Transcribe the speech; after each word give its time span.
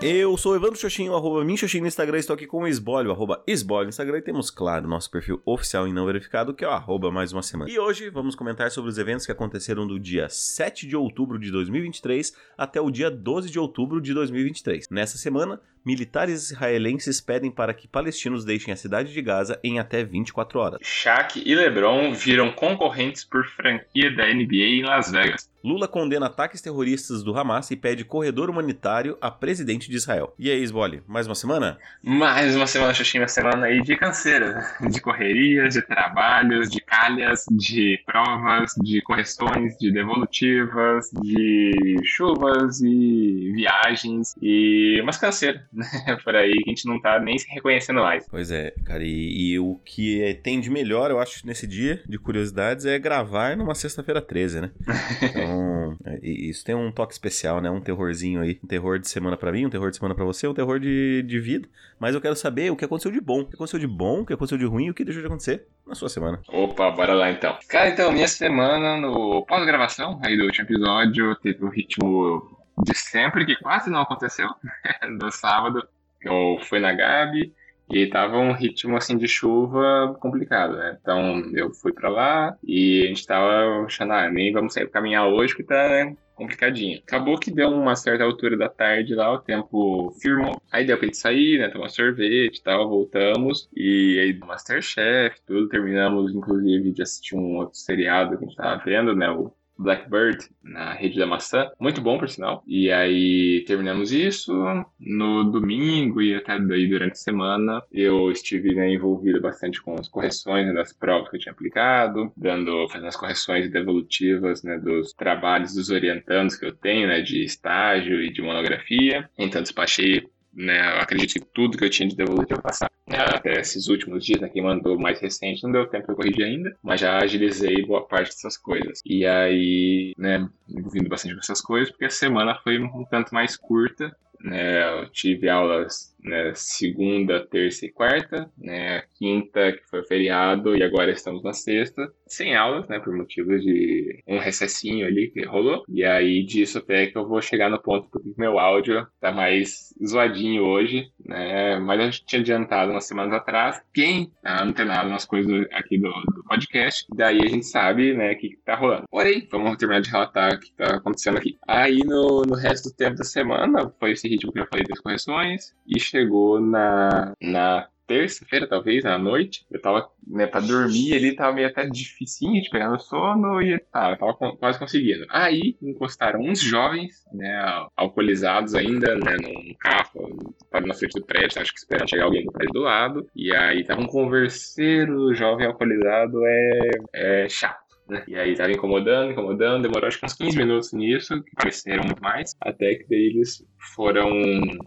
Eu 0.00 0.36
sou 0.36 0.54
Evandro 0.54 0.78
Xoxinho, 0.78 1.12
arroba 1.12 1.44
Minxoxinho 1.44 1.82
no 1.82 1.88
Instagram, 1.88 2.18
estou 2.18 2.34
aqui 2.34 2.46
com 2.46 2.62
o 2.62 2.68
Esbolho, 2.68 3.10
arroba 3.10 3.42
Esbolho 3.48 3.86
no 3.86 3.88
Instagram 3.88 4.18
e 4.18 4.22
temos, 4.22 4.48
claro, 4.48 4.86
nosso 4.86 5.10
perfil 5.10 5.42
oficial 5.44 5.88
e 5.88 5.92
não 5.92 6.06
verificado, 6.06 6.54
que 6.54 6.64
é 6.64 6.68
o 6.68 6.70
arroba 6.70 7.10
mais 7.10 7.32
uma 7.32 7.42
semana. 7.42 7.68
E 7.68 7.80
hoje 7.80 8.08
vamos 8.08 8.36
comentar 8.36 8.70
sobre 8.70 8.90
os 8.90 8.96
eventos 8.96 9.26
que 9.26 9.32
aconteceram 9.32 9.88
do 9.88 9.98
dia 9.98 10.28
7 10.28 10.86
de 10.86 10.94
outubro 10.94 11.36
de 11.36 11.50
2023 11.50 12.32
até 12.56 12.80
o 12.80 12.92
dia 12.92 13.10
12 13.10 13.50
de 13.50 13.58
outubro 13.58 14.00
de 14.00 14.14
2023. 14.14 14.88
Nessa 14.88 15.18
semana, 15.18 15.60
militares 15.84 16.50
israelenses 16.50 17.20
pedem 17.20 17.50
para 17.50 17.74
que 17.74 17.88
palestinos 17.88 18.44
deixem 18.44 18.72
a 18.72 18.76
cidade 18.76 19.12
de 19.12 19.22
Gaza 19.22 19.58
em 19.62 19.78
até 19.78 20.04
24 20.04 20.58
horas. 20.58 20.78
Shaq 20.82 21.42
e 21.44 21.54
LeBron 21.54 22.12
viram 22.12 22.50
concorrentes 22.52 23.24
por 23.24 23.44
franquia 23.46 24.14
da 24.14 24.26
NBA 24.26 24.56
em 24.56 24.82
Las 24.82 25.10
Vegas. 25.10 25.48
Lula 25.62 25.88
condena 25.88 26.26
ataques 26.26 26.62
terroristas 26.62 27.24
do 27.24 27.36
Hamas 27.36 27.70
e 27.70 27.76
pede 27.76 28.04
corredor 28.04 28.48
humanitário 28.48 29.18
a 29.20 29.28
presidente 29.28 29.90
de 29.90 29.96
Israel. 29.96 30.32
E 30.38 30.48
aí, 30.48 30.62
Sbole, 30.62 31.02
mais 31.06 31.26
uma 31.26 31.34
semana? 31.34 31.78
Mais 32.02 32.54
uma 32.54 32.66
semana, 32.66 32.94
Xuxinha, 32.94 33.22
uma 33.22 33.28
semana 33.28 33.66
aí 33.66 33.82
de 33.82 33.96
canseira, 33.96 34.64
de 34.88 35.00
correrias, 35.00 35.74
de 35.74 35.82
trabalhos, 35.82 36.70
de 36.70 36.80
calhas, 36.80 37.44
de 37.50 38.00
provas, 38.06 38.72
de 38.82 39.02
correções, 39.02 39.76
de 39.78 39.90
devolutivas, 39.92 41.10
de 41.20 41.96
chuvas 42.04 42.80
e 42.80 43.52
viagens 43.54 44.36
e 44.40 45.00
umas 45.02 45.18
canseiras, 45.18 45.62
né? 45.72 45.84
Por 46.24 46.34
aí 46.34 46.52
que 46.52 46.70
a 46.70 46.74
gente 46.74 46.86
não 46.86 47.00
tá 47.00 47.18
nem 47.18 47.38
se 47.38 47.48
reconhecendo 47.48 48.00
mais. 48.00 48.26
Pois 48.28 48.50
é, 48.50 48.72
cara, 48.84 49.02
e, 49.02 49.52
e 49.52 49.58
o 49.58 49.80
que 49.84 50.22
é, 50.22 50.34
tem 50.34 50.60
de 50.60 50.70
melhor, 50.70 51.10
eu 51.10 51.18
acho, 51.18 51.46
nesse 51.46 51.66
dia 51.66 52.02
de 52.06 52.18
curiosidades 52.18 52.86
é 52.86 52.98
gravar 52.98 53.56
numa 53.56 53.74
sexta-feira 53.74 54.20
13, 54.20 54.60
né? 54.60 54.70
Então, 55.28 55.96
é, 56.04 56.18
isso 56.22 56.64
tem 56.64 56.74
um 56.74 56.90
toque 56.90 57.12
especial, 57.12 57.60
né? 57.60 57.70
Um 57.70 57.80
terrorzinho 57.80 58.40
aí. 58.40 58.58
Um 58.62 58.66
terror 58.66 58.98
de 58.98 59.08
semana 59.08 59.36
para 59.36 59.52
mim, 59.52 59.66
um 59.66 59.70
terror 59.70 59.90
de 59.90 59.96
semana 59.96 60.14
para 60.14 60.24
você, 60.24 60.46
um 60.46 60.54
terror 60.54 60.78
de, 60.78 61.22
de 61.22 61.40
vida. 61.40 61.68
Mas 61.98 62.14
eu 62.14 62.20
quero 62.20 62.36
saber 62.36 62.70
o 62.70 62.76
que 62.76 62.84
aconteceu 62.84 63.10
de 63.10 63.20
bom. 63.20 63.40
O 63.40 63.46
que 63.46 63.54
aconteceu 63.54 63.78
de 63.78 63.86
bom, 63.86 64.20
o 64.20 64.26
que 64.26 64.32
aconteceu 64.32 64.58
de 64.58 64.64
ruim 64.64 64.86
e 64.86 64.90
o 64.90 64.94
que 64.94 65.04
deixou 65.04 65.22
de 65.22 65.26
acontecer 65.26 65.66
na 65.86 65.94
sua 65.94 66.08
semana. 66.08 66.40
Opa, 66.48 66.90
bora 66.90 67.14
lá 67.14 67.30
então. 67.30 67.56
Cara, 67.68 67.88
então, 67.88 68.12
minha 68.12 68.28
semana 68.28 68.96
no 68.96 69.44
pós-gravação 69.46 70.20
aí 70.22 70.36
do 70.36 70.44
último 70.44 70.66
episódio 70.66 71.34
teve 71.36 71.64
o 71.64 71.68
ritmo 71.68 72.57
de 72.82 72.96
sempre, 72.96 73.46
que 73.46 73.56
quase 73.56 73.90
não 73.90 74.00
aconteceu. 74.00 74.48
no 75.20 75.30
sábado, 75.30 75.86
eu 76.22 76.58
fui 76.62 76.80
na 76.80 76.92
Gabi, 76.92 77.54
e 77.90 78.06
tava 78.06 78.38
um 78.38 78.52
ritmo 78.52 78.96
assim 78.96 79.16
de 79.16 79.26
chuva 79.26 80.14
complicado, 80.20 80.76
né? 80.76 80.98
Então 81.00 81.40
eu 81.54 81.72
fui 81.72 81.92
para 81.92 82.08
lá 82.10 82.56
e 82.62 83.04
a 83.04 83.06
gente 83.06 83.26
tava 83.26 83.84
achando, 83.86 84.12
ah, 84.12 84.30
nem 84.30 84.52
vamos 84.52 84.74
sair 84.74 84.88
caminhar 84.90 85.26
hoje 85.26 85.54
porque 85.54 85.72
tá 85.72 85.88
né, 85.88 86.16
complicadinho. 86.34 86.98
Acabou 86.98 87.38
que 87.38 87.50
deu 87.50 87.70
uma 87.70 87.96
certa 87.96 88.24
altura 88.24 88.56
da 88.58 88.68
tarde 88.68 89.14
lá, 89.14 89.32
o 89.32 89.38
tempo 89.38 90.12
firmou. 90.20 90.60
Aí 90.70 90.86
deu 90.86 90.98
pra 90.98 91.06
gente 91.06 91.16
sair, 91.16 91.58
né? 91.58 91.68
Tomar 91.68 91.88
sorvete 91.88 92.58
e 92.58 92.62
tal, 92.62 92.88
voltamos. 92.88 93.68
E 93.74 94.18
aí 94.20 94.32
do 94.34 94.46
Masterchef, 94.46 95.40
tudo. 95.46 95.68
Terminamos, 95.68 96.34
inclusive, 96.34 96.92
de 96.92 97.02
assistir 97.02 97.36
um 97.36 97.56
outro 97.56 97.78
seriado 97.78 98.36
que 98.36 98.44
a 98.44 98.48
gente 98.48 98.56
tava 98.56 98.82
vendo, 98.84 99.16
né? 99.16 99.30
O 99.30 99.50
Blackbird 99.78 100.38
na 100.62 100.92
rede 100.92 101.18
da 101.18 101.26
maçã, 101.26 101.70
muito 101.80 102.00
bom 102.00 102.18
por 102.18 102.28
sinal. 102.28 102.62
E 102.66 102.90
aí 102.90 103.64
terminamos 103.66 104.12
isso 104.12 104.52
no 104.98 105.44
domingo 105.44 106.20
e 106.20 106.34
até 106.34 106.58
daí 106.58 106.86
durante 106.88 107.12
a 107.12 107.16
semana 107.16 107.82
eu 107.92 108.30
estive 108.30 108.74
né, 108.74 108.90
envolvido 108.90 109.40
bastante 109.40 109.80
com 109.80 109.94
as 109.94 110.08
correções 110.08 110.66
né, 110.66 110.72
das 110.72 110.92
provas 110.92 111.30
que 111.30 111.36
eu 111.36 111.40
tinha 111.40 111.52
aplicado, 111.52 112.32
dando 112.36 112.88
fazendo 112.88 113.08
as 113.08 113.16
correções 113.16 113.70
devolutivas 113.70 114.62
né, 114.62 114.78
dos 114.78 115.12
trabalhos 115.12 115.74
dos 115.74 115.90
orientandos 115.90 116.56
que 116.56 116.66
eu 116.66 116.72
tenho, 116.72 117.08
né, 117.08 117.20
de 117.20 117.44
estágio 117.44 118.20
e 118.20 118.32
de 118.32 118.42
monografia. 118.42 119.28
Então 119.38 119.62
despachei 119.62 120.28
né, 120.52 120.94
eu 120.94 121.00
acredito 121.00 121.34
que 121.34 121.40
tudo 121.40 121.76
que 121.76 121.84
eu 121.84 121.90
tinha 121.90 122.08
de 122.08 122.16
devolutivo 122.16 122.62
passar 122.62 122.90
né, 123.08 123.18
até 123.18 123.60
esses 123.60 123.88
últimos 123.88 124.24
dias, 124.24 124.40
né, 124.40 124.48
quem 124.48 124.62
mandou 124.62 124.98
mais 124.98 125.20
recente 125.20 125.62
não 125.62 125.72
deu 125.72 125.86
tempo 125.86 126.06
para 126.06 126.14
corrigir 126.14 126.44
ainda, 126.44 126.76
mas 126.82 127.00
já 127.00 127.18
agilizei 127.18 127.84
boa 127.84 128.06
parte 128.06 128.28
dessas 128.28 128.56
coisas. 128.56 129.00
E 129.04 129.26
aí, 129.26 130.12
né, 130.18 130.48
envolvendo 130.68 131.08
bastante 131.08 131.34
com 131.34 131.40
essas 131.40 131.60
coisas, 131.60 131.90
porque 131.90 132.04
a 132.04 132.10
semana 132.10 132.58
foi 132.62 132.78
um 132.78 133.04
tanto 133.10 133.34
mais 133.34 133.56
curta, 133.56 134.14
né, 134.40 135.00
eu 135.00 135.08
tive 135.10 135.48
aulas 135.48 136.14
né, 136.22 136.52
segunda, 136.54 137.46
terça 137.46 137.86
e 137.86 137.92
quarta, 137.92 138.50
né, 138.58 139.02
quinta 139.14 139.72
que 139.72 139.88
foi 139.88 140.04
feriado 140.04 140.76
e 140.76 140.82
agora 140.82 141.10
estamos 141.10 141.42
na 141.42 141.52
sexta, 141.52 142.12
sem 142.26 142.54
aulas, 142.54 142.88
né, 142.88 142.98
por 142.98 143.16
motivos 143.16 143.62
de 143.62 144.22
um 144.26 144.38
recessinho 144.38 145.06
ali 145.06 145.30
que 145.30 145.44
rolou. 145.44 145.84
E 145.88 146.04
aí 146.04 146.44
disso 146.44 146.78
até 146.78 147.06
que 147.06 147.16
eu 147.16 147.26
vou 147.26 147.40
chegar 147.40 147.70
no 147.70 147.80
ponto 147.80 148.08
porque 148.10 148.32
meu 148.36 148.58
áudio 148.58 149.06
tá 149.20 149.32
mais 149.32 149.94
zoadinho 150.04 150.64
hoje, 150.64 151.10
né, 151.24 151.78
mas 151.78 152.00
a 152.00 152.04
gente 152.04 152.26
tinha 152.26 152.40
adiantado 152.40 152.90
umas 152.90 153.06
semanas 153.06 153.34
atrás. 153.34 153.80
Quem 153.94 154.30
tá 154.42 154.62
antenado 154.62 155.08
nas 155.08 155.24
coisas 155.24 155.66
aqui 155.72 155.98
do, 155.98 156.10
do, 156.10 156.44
podcast, 156.48 157.06
daí 157.14 157.40
a 157.42 157.48
gente 157.48 157.66
sabe, 157.66 158.14
né, 158.14 158.32
o 158.32 158.38
que, 158.38 158.50
que 158.50 158.56
tá 158.64 158.74
rolando. 158.74 159.04
Porém, 159.10 159.46
vamos 159.50 159.76
terminar 159.76 160.00
de 160.00 160.10
relatar 160.10 160.54
o 160.54 160.60
que 160.60 160.72
tá 160.72 160.96
acontecendo 160.96 161.38
aqui. 161.38 161.58
Aí 161.66 161.98
no, 162.04 162.42
no 162.42 162.54
resto 162.54 162.88
do 162.88 162.96
tempo 162.96 163.16
da 163.16 163.24
semana 163.24 163.92
foi 163.98 164.12
esse 164.12 164.28
ritmo 164.28 164.52
que 164.52 164.60
eu 164.60 164.66
falei 164.66 164.84
das 164.84 165.00
correções 165.00 165.74
e 165.86 165.98
chegou 166.08 166.60
na, 166.60 167.34
na 167.40 167.88
terça-feira, 168.08 168.66
talvez, 168.66 169.04
à 169.04 169.18
noite. 169.18 169.66
Eu 169.70 169.80
tava, 169.80 170.10
né, 170.26 170.46
pra 170.46 170.60
dormir 170.60 171.14
ali, 171.14 171.36
tava 171.36 171.52
meio 171.52 171.68
até 171.68 171.86
dificinho 171.86 172.60
de 172.62 172.70
pegar 172.70 172.88
no 172.88 172.98
sono 172.98 173.60
e 173.60 173.78
tá, 173.78 174.10
eu 174.10 174.16
tava 174.16 174.56
quase 174.56 174.78
conseguindo. 174.78 175.26
Aí 175.28 175.76
encostaram 175.82 176.40
uns 176.40 176.60
jovens, 176.60 177.22
né, 177.32 177.86
alcoolizados 177.94 178.74
ainda, 178.74 179.14
né, 179.14 179.36
num 179.36 179.74
carro, 179.78 180.54
para 180.70 180.86
na 180.86 180.94
frente 180.94 181.20
do 181.20 181.26
prédio, 181.26 181.60
acho 181.60 181.72
que 181.72 181.78
esperando 181.78 182.08
chegar 182.08 182.24
alguém 182.24 182.44
do 182.44 182.52
prédio 182.52 182.72
do 182.72 182.80
lado. 182.80 183.28
E 183.36 183.54
aí 183.54 183.84
tava 183.84 184.00
um 184.00 184.06
converseiro, 184.06 185.34
jovem 185.34 185.66
alcoolizado 185.66 186.40
é, 186.46 186.90
é 187.12 187.48
chato. 187.48 187.87
Né? 188.08 188.24
E 188.26 188.36
aí 188.36 188.54
tava 188.54 188.72
incomodando, 188.72 189.32
incomodando, 189.32 189.82
demorou 189.82 190.08
acho 190.08 190.18
que 190.18 190.26
uns 190.26 190.34
15 190.34 190.56
minutos 190.56 190.92
nisso, 190.92 191.42
que 191.42 191.50
pareceram 191.54 192.04
muito 192.04 192.22
mais, 192.22 192.56
até 192.60 192.94
que 192.94 193.06
daí 193.08 193.26
eles 193.26 193.64
foram, 193.94 194.30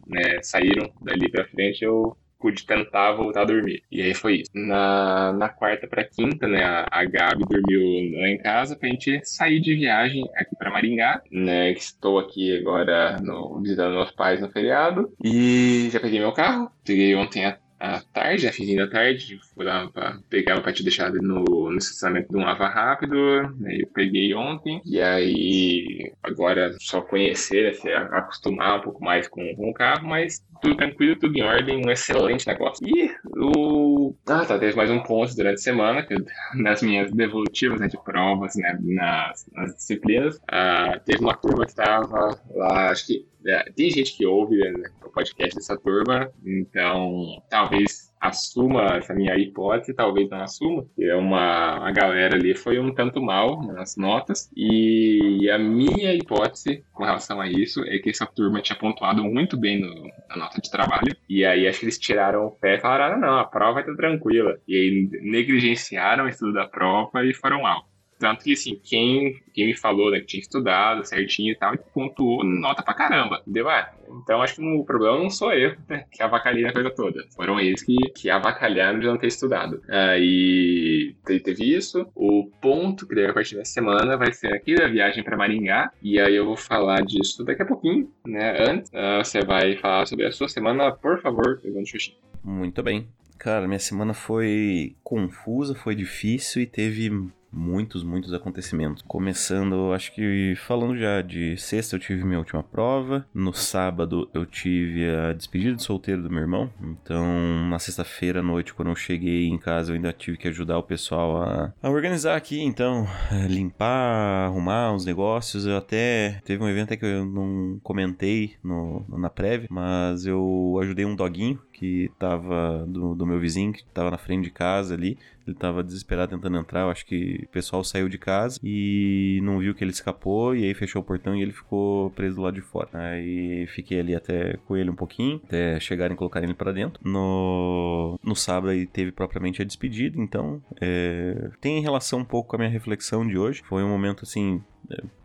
né, 0.07 0.41
saíram 0.41 0.91
dali 1.01 1.29
pra 1.29 1.45
frente, 1.45 1.83
eu 1.83 2.17
pude 2.41 2.65
tentar 2.65 3.13
voltar 3.13 3.41
a 3.41 3.45
dormir. 3.45 3.83
E 3.91 4.01
aí 4.01 4.13
foi 4.13 4.37
isso. 4.37 4.49
Na, 4.53 5.31
na 5.33 5.47
quarta 5.47 5.87
pra 5.87 6.03
quinta, 6.03 6.47
né, 6.47 6.63
a, 6.63 7.05
Gabi 7.05 7.43
dormiu 7.47 8.19
lá 8.19 8.27
em 8.27 8.37
casa 8.39 8.75
pra 8.75 8.89
gente 8.89 9.21
sair 9.23 9.59
de 9.59 9.75
viagem 9.75 10.23
aqui 10.35 10.55
pra 10.57 10.71
Maringá, 10.71 11.21
né, 11.31 11.71
estou 11.71 12.17
aqui 12.17 12.57
agora 12.57 13.17
no, 13.21 13.61
visitando 13.61 13.93
meus 13.93 14.11
pais 14.11 14.41
no 14.41 14.49
feriado. 14.49 15.13
E 15.23 15.89
já 15.91 15.99
peguei 15.99 16.19
meu 16.19 16.31
carro, 16.31 16.71
peguei 16.83 17.13
ontem 17.15 17.45
à 17.45 17.57
à 17.81 17.99
tarde, 18.13 18.47
a 18.47 18.53
finzinha 18.53 18.85
da 18.85 18.91
tarde, 18.91 19.39
fui 19.55 19.65
lá 19.65 19.89
pra 19.89 20.19
pegar 20.29 20.61
pra 20.61 20.71
te 20.71 20.83
deixar 20.83 21.11
no, 21.11 21.71
no 21.71 21.77
estacionamento 21.77 22.29
de 22.29 22.37
um 22.37 22.45
lava 22.45 22.67
rápido, 22.67 23.15
né, 23.57 23.77
eu 23.81 23.87
peguei 23.87 24.33
ontem, 24.35 24.79
e 24.85 25.01
aí 25.01 26.13
agora 26.21 26.75
só 26.79 27.01
conhecer, 27.01 27.63
né, 27.63 27.73
se 27.73 27.91
acostumar 27.91 28.77
um 28.77 28.81
pouco 28.83 29.03
mais 29.03 29.27
com, 29.27 29.55
com 29.55 29.71
o 29.71 29.73
carro, 29.73 30.07
mas 30.07 30.43
tudo 30.61 30.75
tranquilo, 30.75 31.15
tudo 31.15 31.35
em 31.35 31.41
ordem, 31.41 31.83
um 31.83 31.89
excelente 31.89 32.45
negócio. 32.47 32.87
E 32.87 33.11
o. 33.35 33.90
Ah, 34.27 34.45
tá, 34.45 34.57
teve 34.57 34.75
mais 34.75 34.89
um 34.89 35.01
ponto 35.01 35.35
durante 35.35 35.55
a 35.55 35.61
semana, 35.61 36.03
que 36.03 36.15
nas 36.55 36.81
minhas 36.81 37.11
devolutivas 37.11 37.79
né, 37.79 37.87
de 37.87 38.01
provas, 38.03 38.55
né, 38.55 38.77
nas, 38.81 39.45
nas 39.53 39.75
disciplinas, 39.75 40.39
ah, 40.47 40.99
teve 41.05 41.21
uma 41.21 41.35
turma 41.35 41.65
que 41.65 41.71
estava 41.71 42.39
lá, 42.53 42.89
acho 42.89 43.07
que. 43.07 43.31
É, 43.43 43.71
tem 43.71 43.89
gente 43.89 44.15
que 44.15 44.23
ouve 44.23 44.55
né, 44.55 44.91
o 45.03 45.09
podcast 45.09 45.55
dessa 45.55 45.75
turma, 45.75 46.31
então 46.45 47.41
talvez 47.49 48.00
assuma 48.21 48.97
essa 48.97 49.15
minha 49.15 49.35
hipótese, 49.35 49.95
talvez 49.95 50.29
não 50.29 50.41
assuma, 50.41 50.85
que 50.95 51.03
é 51.03 51.15
uma 51.15 51.87
a 51.87 51.91
galera 51.91 52.35
ali 52.35 52.55
foi 52.55 52.79
um 52.79 52.93
tanto 52.93 53.19
mal 53.19 53.65
nas 53.65 53.97
notas 53.97 54.51
e 54.55 55.49
a 55.49 55.57
minha 55.57 56.13
hipótese 56.13 56.83
com 56.93 57.03
relação 57.03 57.41
a 57.41 57.47
isso 57.47 57.83
é 57.87 57.97
que 57.97 58.11
essa 58.11 58.27
turma 58.27 58.61
tinha 58.61 58.77
pontuado 58.77 59.23
muito 59.23 59.57
bem 59.57 59.81
no, 59.81 60.11
na 60.29 60.35
nota 60.37 60.61
de 60.61 60.69
trabalho 60.69 61.15
e 61.27 61.43
aí 61.43 61.67
acho 61.67 61.79
que 61.79 61.85
eles 61.85 61.97
tiraram 61.97 62.45
o 62.45 62.51
pé 62.51 62.75
e 62.75 62.79
falaram, 62.79 63.15
ah, 63.15 63.17
não, 63.17 63.39
a 63.39 63.45
prova 63.45 63.79
estar 63.79 63.95
tranquila 63.95 64.57
e 64.67 64.75
aí 64.75 65.09
negligenciaram 65.23 66.25
o 66.25 66.29
estudo 66.29 66.53
da 66.53 66.67
prova 66.67 67.25
e 67.25 67.33
foram 67.33 67.63
mal. 67.63 67.90
Tanto 68.21 68.43
que, 68.43 68.53
assim, 68.53 68.79
quem, 68.83 69.41
quem 69.51 69.65
me 69.65 69.75
falou, 69.75 70.11
né, 70.11 70.19
que 70.19 70.27
tinha 70.27 70.41
estudado 70.41 71.03
certinho 71.03 71.53
e 71.53 71.55
tal, 71.55 71.75
pontuou 71.91 72.43
nota 72.43 72.83
pra 72.83 72.93
caramba, 72.93 73.41
entendeu? 73.41 73.67
Ah, 73.67 73.91
então 74.21 74.43
acho 74.43 74.57
que 74.57 74.61
o 74.61 74.85
problema 74.85 75.17
não 75.17 75.31
sou 75.31 75.51
eu, 75.51 75.75
né, 75.89 76.05
que 76.11 76.21
avacalhei 76.21 76.63
a 76.67 76.71
coisa 76.71 76.91
toda. 76.91 77.25
Foram 77.35 77.59
eles 77.59 77.81
que, 77.81 77.95
que 78.15 78.29
avacalharam 78.29 78.99
de 78.99 79.07
não 79.07 79.17
ter 79.17 79.25
estudado. 79.25 79.81
Aí 79.89 81.15
teve 81.25 81.75
isso. 81.75 82.05
O 82.13 82.47
ponto 82.61 83.07
que 83.07 83.15
daí 83.15 83.25
a 83.25 83.33
partir 83.33 83.55
da 83.55 83.65
semana 83.65 84.15
vai 84.15 84.31
ser 84.31 84.53
aqui 84.53 84.75
da 84.75 84.87
viagem 84.87 85.23
para 85.23 85.35
Maringá. 85.35 85.91
E 85.99 86.19
aí 86.19 86.35
eu 86.35 86.45
vou 86.45 86.55
falar 86.55 87.01
disso 87.01 87.43
daqui 87.43 87.63
a 87.63 87.65
pouquinho, 87.65 88.07
né? 88.23 88.55
Antes, 88.69 88.91
uh, 88.91 89.23
você 89.23 89.43
vai 89.43 89.77
falar 89.77 90.05
sobre 90.05 90.27
a 90.27 90.31
sua 90.31 90.47
semana, 90.47 90.91
por 90.91 91.19
favor, 91.23 91.59
Evandro 91.63 91.87
Xuxi. 91.87 92.15
Muito 92.43 92.83
bem. 92.83 93.07
Cara, 93.39 93.67
minha 93.67 93.79
semana 93.79 94.13
foi 94.13 94.95
confusa, 95.03 95.73
foi 95.73 95.95
difícil 95.95 96.61
e 96.61 96.67
teve 96.67 97.09
muitos, 97.51 98.03
muitos 98.03 98.33
acontecimentos. 98.33 99.03
Começando, 99.07 99.91
acho 99.93 100.13
que 100.13 100.55
falando 100.55 100.97
já 100.97 101.21
de 101.21 101.57
sexta, 101.57 101.95
eu 101.95 101.99
tive 101.99 102.23
minha 102.23 102.39
última 102.39 102.63
prova. 102.63 103.25
No 103.33 103.53
sábado, 103.53 104.29
eu 104.33 104.45
tive 104.45 105.09
a 105.09 105.33
despedida 105.33 105.75
de 105.75 105.83
solteiro 105.83 106.23
do 106.23 106.29
meu 106.29 106.41
irmão. 106.41 106.69
Então, 106.81 107.25
na 107.69 107.79
sexta-feira 107.79 108.39
à 108.39 108.43
noite, 108.43 108.73
quando 108.73 108.89
eu 108.89 108.95
cheguei 108.95 109.47
em 109.47 109.57
casa, 109.57 109.91
eu 109.91 109.95
ainda 109.95 110.13
tive 110.13 110.37
que 110.37 110.47
ajudar 110.47 110.77
o 110.77 110.83
pessoal 110.83 111.41
a, 111.41 111.73
a 111.81 111.89
organizar 111.89 112.35
aqui. 112.35 112.61
Então, 112.61 113.07
limpar, 113.49 114.45
arrumar 114.45 114.93
os 114.93 115.05
negócios. 115.05 115.65
Eu 115.65 115.77
até 115.77 116.41
teve 116.45 116.63
um 116.63 116.69
evento 116.69 116.95
que 116.97 117.05
eu 117.05 117.25
não 117.25 117.79
comentei 117.83 118.55
no, 118.63 119.05
na 119.09 119.29
prévia, 119.29 119.67
mas 119.69 120.25
eu 120.25 120.77
ajudei 120.81 121.05
um 121.05 121.15
doguinho 121.15 121.59
que 121.73 122.11
tava 122.19 122.85
do, 122.87 123.15
do 123.15 123.25
meu 123.25 123.39
vizinho, 123.39 123.73
que 123.73 123.83
tava 123.85 124.11
na 124.11 124.17
frente 124.17 124.43
de 124.43 124.51
casa 124.51 124.93
ali. 124.93 125.17
Ele 125.51 125.59
tava 125.59 125.83
desesperado 125.83 126.35
tentando 126.35 126.57
entrar. 126.57 126.81
Eu 126.81 126.89
acho 126.89 127.05
que 127.05 127.41
o 127.43 127.49
pessoal 127.49 127.83
saiu 127.83 128.07
de 128.07 128.17
casa 128.17 128.59
e 128.63 129.39
não 129.43 129.59
viu 129.59 129.75
que 129.75 129.83
ele 129.83 129.91
escapou. 129.91 130.55
E 130.55 130.63
aí 130.63 130.73
fechou 130.73 131.01
o 131.01 131.05
portão 131.05 131.35
e 131.35 131.41
ele 131.41 131.51
ficou 131.51 132.09
preso 132.11 132.41
lado 132.41 132.55
de 132.55 132.61
fora. 132.61 132.89
Aí 132.93 133.67
fiquei 133.67 133.99
ali 133.99 134.15
até 134.15 134.57
com 134.65 134.77
ele 134.77 134.89
um 134.89 134.95
pouquinho, 134.95 135.41
até 135.43 135.79
chegarem 135.79 136.15
e 136.15 136.17
colocarem 136.17 136.47
ele 136.47 136.57
para 136.57 136.71
dentro. 136.71 137.01
No, 137.03 138.17
no 138.23 138.35
sábado 138.35 138.69
aí 138.69 138.85
teve 138.87 139.11
propriamente 139.11 139.61
a 139.61 139.65
despedida. 139.65 140.19
Então 140.19 140.61
é, 140.79 141.49
tem 141.59 141.81
relação 141.81 142.19
um 142.19 142.25
pouco 142.25 142.49
com 142.49 142.55
a 142.55 142.59
minha 142.59 142.71
reflexão 142.71 143.27
de 143.27 143.37
hoje. 143.37 143.61
Foi 143.67 143.83
um 143.83 143.89
momento 143.89 144.23
assim 144.23 144.61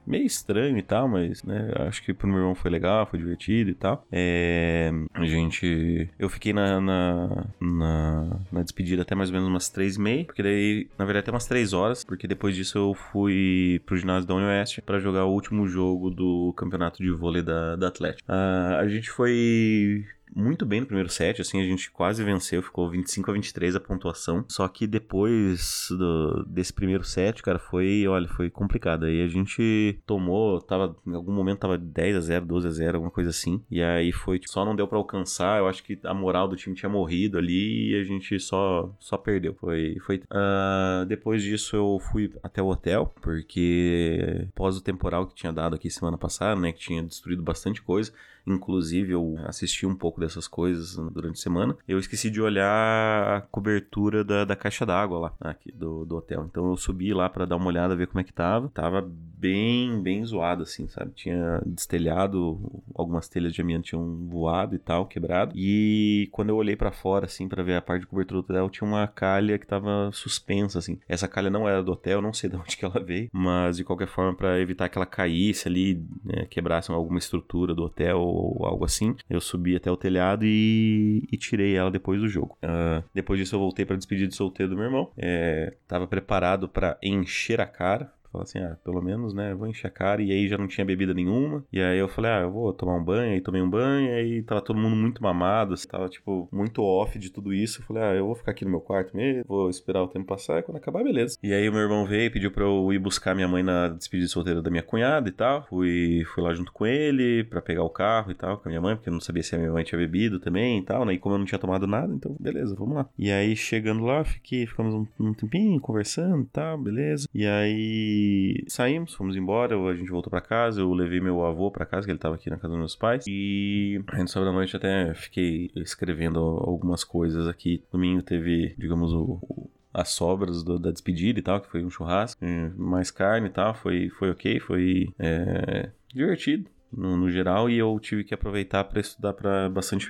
meio 0.06 0.24
estranho 0.24 0.78
e 0.78 0.82
tal, 0.82 1.08
mas 1.08 1.42
né, 1.42 1.70
acho 1.88 2.02
que 2.02 2.14
pro 2.14 2.28
meu 2.28 2.38
irmão 2.38 2.54
foi 2.54 2.70
legal, 2.70 3.06
foi 3.06 3.18
divertido 3.18 3.70
e 3.70 3.74
tal. 3.74 4.06
É, 4.10 4.90
a 5.12 5.24
gente. 5.26 6.08
Eu 6.18 6.28
fiquei 6.28 6.52
na, 6.52 6.80
na, 6.80 7.46
na, 7.60 8.40
na, 8.52 8.62
despedida 8.62 9.02
até 9.02 9.14
mais 9.14 9.30
ou 9.30 9.34
menos 9.34 9.48
umas 9.48 9.68
três 9.68 9.96
e 9.96 10.00
meia, 10.00 10.24
porque 10.24 10.42
daí, 10.42 10.88
na 10.98 11.04
verdade, 11.04 11.24
até 11.24 11.30
umas 11.32 11.46
três 11.46 11.72
horas, 11.72 12.04
porque 12.04 12.28
depois 12.28 12.54
disso 12.54 12.78
eu 12.78 12.94
fui 12.94 13.80
pro 13.84 13.96
ginásio 13.96 14.28
da 14.28 14.34
Unioeste 14.34 14.80
para 14.80 14.98
jogar 14.98 15.24
o 15.24 15.32
último 15.32 15.66
jogo 15.66 16.10
do 16.10 16.52
campeonato 16.56 17.02
de 17.02 17.10
vôlei 17.10 17.42
da, 17.42 17.76
da 17.76 17.88
Atlético. 17.88 18.30
Uh, 18.30 18.76
a 18.78 18.88
gente 18.88 19.10
foi 19.10 20.04
muito 20.36 20.66
bem 20.66 20.80
no 20.80 20.86
primeiro 20.86 21.08
set, 21.08 21.40
assim, 21.40 21.60
a 21.60 21.64
gente 21.64 21.90
quase 21.90 22.22
venceu, 22.22 22.62
ficou 22.62 22.90
25 22.90 23.30
a 23.30 23.34
23 23.34 23.74
a 23.74 23.80
pontuação. 23.80 24.44
Só 24.48 24.68
que 24.68 24.86
depois 24.86 25.88
do, 25.90 26.44
desse 26.44 26.72
primeiro 26.72 27.02
set, 27.02 27.42
cara, 27.42 27.58
foi, 27.58 28.06
olha, 28.06 28.28
foi 28.28 28.50
complicado. 28.50 29.06
Aí 29.06 29.22
a 29.22 29.28
gente 29.28 29.98
tomou, 30.06 30.60
tava, 30.60 30.94
em 31.06 31.14
algum 31.14 31.32
momento 31.32 31.60
tava 31.60 31.78
10 31.78 32.16
a 32.16 32.20
0, 32.20 32.44
12 32.44 32.68
a 32.68 32.70
0, 32.70 32.96
alguma 32.98 33.10
coisa 33.10 33.30
assim. 33.30 33.62
E 33.70 33.82
aí 33.82 34.12
foi, 34.12 34.38
tipo, 34.38 34.52
só 34.52 34.62
não 34.62 34.76
deu 34.76 34.86
para 34.86 34.98
alcançar. 34.98 35.58
Eu 35.58 35.68
acho 35.68 35.82
que 35.82 35.98
a 36.04 36.12
moral 36.12 36.46
do 36.46 36.56
time 36.56 36.76
tinha 36.76 36.90
morrido 36.90 37.38
ali 37.38 37.92
e 37.92 38.00
a 38.00 38.04
gente 38.04 38.38
só, 38.38 38.94
só 38.98 39.16
perdeu. 39.16 39.54
Foi, 39.54 39.96
foi. 40.04 40.18
Uh, 40.30 41.06
depois 41.06 41.42
disso 41.42 41.74
eu 41.76 41.98
fui 42.12 42.30
até 42.42 42.60
o 42.60 42.66
hotel, 42.66 43.14
porque 43.22 44.46
pós 44.54 44.76
o 44.76 44.82
temporal 44.82 45.26
que 45.26 45.34
tinha 45.34 45.52
dado 45.52 45.76
aqui 45.76 45.88
semana 45.88 46.18
passada, 46.18 46.60
né, 46.60 46.72
que 46.72 46.80
tinha 46.80 47.02
destruído 47.02 47.42
bastante 47.42 47.80
coisa. 47.80 48.12
Inclusive, 48.46 49.12
eu 49.12 49.36
assisti 49.44 49.86
um 49.86 49.94
pouco 49.94 50.20
dessas 50.20 50.46
coisas 50.46 50.96
durante 51.12 51.38
a 51.38 51.42
semana. 51.42 51.76
Eu 51.86 51.98
esqueci 51.98 52.30
de 52.30 52.40
olhar 52.40 53.36
a 53.36 53.40
cobertura 53.40 54.22
da, 54.22 54.44
da 54.44 54.54
caixa 54.54 54.86
d'água 54.86 55.18
lá, 55.18 55.34
aqui 55.40 55.72
do, 55.72 56.04
do 56.04 56.16
hotel. 56.16 56.46
Então 56.48 56.70
eu 56.70 56.76
subi 56.76 57.12
lá 57.12 57.28
para 57.28 57.44
dar 57.44 57.56
uma 57.56 57.66
olhada, 57.66 57.96
ver 57.96 58.06
como 58.06 58.20
é 58.20 58.24
que 58.24 58.32
tava. 58.32 58.68
Tava 58.68 59.02
bem, 59.02 60.00
bem 60.00 60.24
zoado, 60.24 60.62
assim, 60.62 60.86
sabe? 60.88 61.12
Tinha 61.14 61.60
destelhado, 61.66 62.82
algumas 62.94 63.28
telhas 63.28 63.52
de 63.52 63.60
amianto 63.60 63.86
tinham 63.86 64.26
voado 64.28 64.74
e 64.74 64.78
tal, 64.78 65.06
quebrado. 65.06 65.52
E 65.54 66.28
quando 66.32 66.50
eu 66.50 66.56
olhei 66.56 66.76
para 66.76 66.92
fora, 66.92 67.26
assim, 67.26 67.48
para 67.48 67.62
ver 67.62 67.76
a 67.76 67.82
parte 67.82 68.02
de 68.02 68.06
cobertura 68.06 68.42
do 68.42 68.44
hotel, 68.44 68.70
tinha 68.70 68.88
uma 68.88 69.06
calha 69.06 69.58
que 69.58 69.66
tava 69.66 70.10
suspensa, 70.12 70.78
assim. 70.78 70.98
Essa 71.08 71.28
calha 71.28 71.50
não 71.50 71.68
era 71.68 71.82
do 71.82 71.92
hotel, 71.92 72.22
não 72.22 72.32
sei 72.32 72.48
de 72.50 72.56
onde 72.56 72.76
que 72.76 72.84
ela 72.84 73.00
veio, 73.00 73.28
mas 73.32 73.76
de 73.76 73.84
qualquer 73.84 74.08
forma, 74.08 74.34
para 74.34 74.60
evitar 74.60 74.88
que 74.88 74.96
ela 74.96 75.06
caísse 75.06 75.68
ali, 75.68 76.02
né, 76.24 76.46
quebrasse 76.48 76.90
alguma 76.90 77.18
estrutura 77.18 77.74
do 77.74 77.84
hotel 77.84 78.35
ou 78.36 78.66
algo 78.66 78.84
assim. 78.84 79.16
Eu 79.28 79.40
subi 79.40 79.76
até 79.76 79.90
o 79.90 79.96
telhado 79.96 80.44
e, 80.44 81.26
e 81.30 81.36
tirei 81.36 81.74
ela 81.74 81.90
depois 81.90 82.20
do 82.20 82.28
jogo. 82.28 82.56
Uh, 82.62 83.02
depois 83.14 83.38
disso 83.38 83.54
eu 83.54 83.60
voltei 83.60 83.84
para 83.84 83.96
despedir 83.96 84.28
de 84.28 84.34
solteiro 84.34 84.70
do 84.70 84.76
meu 84.76 84.86
irmão. 84.86 85.10
É, 85.16 85.74
tava 85.88 86.06
preparado 86.06 86.68
para 86.68 86.98
encher 87.02 87.60
a 87.60 87.66
cara 87.66 88.12
Falar 88.36 88.44
assim, 88.44 88.58
ah, 88.58 88.76
pelo 88.84 89.00
menos, 89.00 89.32
né, 89.32 89.54
vou 89.54 89.66
encher 89.66 89.86
a 89.86 89.90
cara. 89.90 90.22
E 90.22 90.30
aí 90.30 90.46
já 90.48 90.58
não 90.58 90.66
tinha 90.66 90.84
bebida 90.84 91.14
nenhuma. 91.14 91.64
E 91.72 91.80
aí 91.80 91.98
eu 91.98 92.08
falei, 92.08 92.30
ah, 92.30 92.40
eu 92.42 92.50
vou 92.50 92.72
tomar 92.72 92.96
um 92.96 93.04
banho. 93.04 93.32
Aí 93.32 93.40
tomei 93.40 93.62
um 93.62 93.70
banho. 93.70 94.12
Aí 94.14 94.42
tava 94.42 94.60
todo 94.60 94.78
mundo 94.78 94.94
muito 94.94 95.22
mamado. 95.22 95.74
Assim, 95.74 95.88
tava, 95.88 96.08
tipo, 96.08 96.48
muito 96.52 96.82
off 96.82 97.18
de 97.18 97.30
tudo 97.30 97.52
isso. 97.54 97.80
Eu 97.80 97.86
falei, 97.86 98.02
ah, 98.02 98.14
eu 98.14 98.26
vou 98.26 98.34
ficar 98.34 98.50
aqui 98.50 98.64
no 98.64 98.70
meu 98.70 98.80
quarto 98.80 99.16
mesmo. 99.16 99.44
Vou 99.46 99.70
esperar 99.70 100.02
o 100.02 100.08
tempo 100.08 100.26
passar. 100.26 100.58
E 100.58 100.62
quando 100.62 100.76
acabar, 100.76 101.02
beleza. 101.02 101.38
E 101.42 101.52
aí 101.52 101.68
o 101.68 101.72
meu 101.72 101.80
irmão 101.80 102.04
veio 102.04 102.26
e 102.26 102.30
pediu 102.30 102.50
pra 102.50 102.64
eu 102.64 102.92
ir 102.92 102.98
buscar 102.98 103.34
minha 103.34 103.48
mãe 103.48 103.62
na 103.62 103.88
despedida 103.88 104.28
solteira 104.28 104.60
da 104.60 104.70
minha 104.70 104.82
cunhada 104.82 105.28
e 105.28 105.32
tal. 105.32 105.64
Fui, 105.68 106.24
fui 106.34 106.42
lá 106.42 106.52
junto 106.52 106.72
com 106.72 106.86
ele 106.86 107.44
pra 107.44 107.62
pegar 107.62 107.84
o 107.84 107.90
carro 107.90 108.30
e 108.30 108.34
tal, 108.34 108.58
com 108.58 108.68
a 108.68 108.70
minha 108.70 108.80
mãe, 108.80 108.96
porque 108.96 109.08
eu 109.08 109.12
não 109.12 109.20
sabia 109.20 109.42
se 109.42 109.54
a 109.54 109.58
minha 109.58 109.72
mãe 109.72 109.84
tinha 109.84 109.98
bebido 109.98 110.38
também 110.38 110.78
e 110.78 110.82
tal, 110.82 111.04
né? 111.04 111.14
E 111.14 111.18
como 111.18 111.34
eu 111.34 111.38
não 111.38 111.46
tinha 111.46 111.58
tomado 111.58 111.86
nada, 111.86 112.12
então, 112.12 112.36
beleza, 112.38 112.74
vamos 112.74 112.94
lá. 112.96 113.08
E 113.18 113.30
aí, 113.30 113.56
chegando 113.56 114.04
lá, 114.04 114.24
fiquei, 114.24 114.66
ficamos 114.66 114.94
um, 114.94 115.06
um 115.18 115.32
tempinho 115.32 115.80
conversando 115.80 116.42
e 116.42 116.46
tal, 116.46 116.76
beleza. 116.78 117.28
E 117.34 117.46
aí 117.46 118.25
saímos 118.68 119.14
fomos 119.14 119.36
embora, 119.36 119.76
a 119.76 119.94
gente 119.94 120.10
voltou 120.10 120.30
para 120.30 120.40
casa, 120.40 120.80
eu 120.80 120.92
levei 120.92 121.20
meu 121.20 121.44
avô 121.44 121.70
para 121.70 121.86
casa, 121.86 122.06
que 122.06 122.12
ele 122.12 122.18
tava 122.18 122.34
aqui 122.34 122.50
na 122.50 122.56
casa 122.56 122.68
dos 122.68 122.78
meus 122.78 122.96
pais, 122.96 123.24
e 123.28 124.00
no 124.18 124.28
sábado 124.28 124.50
à 124.50 124.52
noite 124.52 124.76
até 124.76 125.14
fiquei 125.14 125.70
escrevendo 125.76 126.38
algumas 126.38 127.04
coisas 127.04 127.46
aqui. 127.46 127.82
Domingo 127.90 128.22
teve, 128.22 128.74
digamos, 128.78 129.12
o, 129.12 129.38
o 129.42 129.70
as 129.96 130.10
sobras 130.10 130.62
do, 130.62 130.78
da 130.78 130.90
despedida 130.90 131.38
e 131.38 131.42
tal, 131.42 131.58
que 131.58 131.70
foi 131.70 131.82
um 131.82 131.88
churrasco, 131.88 132.44
mais 132.76 133.10
carne 133.10 133.46
e 133.46 133.50
tal, 133.50 133.74
foi, 133.74 134.10
foi 134.10 134.30
ok, 134.30 134.60
foi 134.60 135.08
é, 135.18 135.88
divertido 136.12 136.68
no, 136.96 137.16
no, 137.16 137.30
geral 137.30 137.68
e 137.68 137.78
eu 137.78 137.98
tive 138.00 138.24
que 138.24 138.34
aproveitar 138.34 138.84
para 138.84 139.00
estudar 139.00 139.32
para 139.32 139.68
bastante 139.68 140.08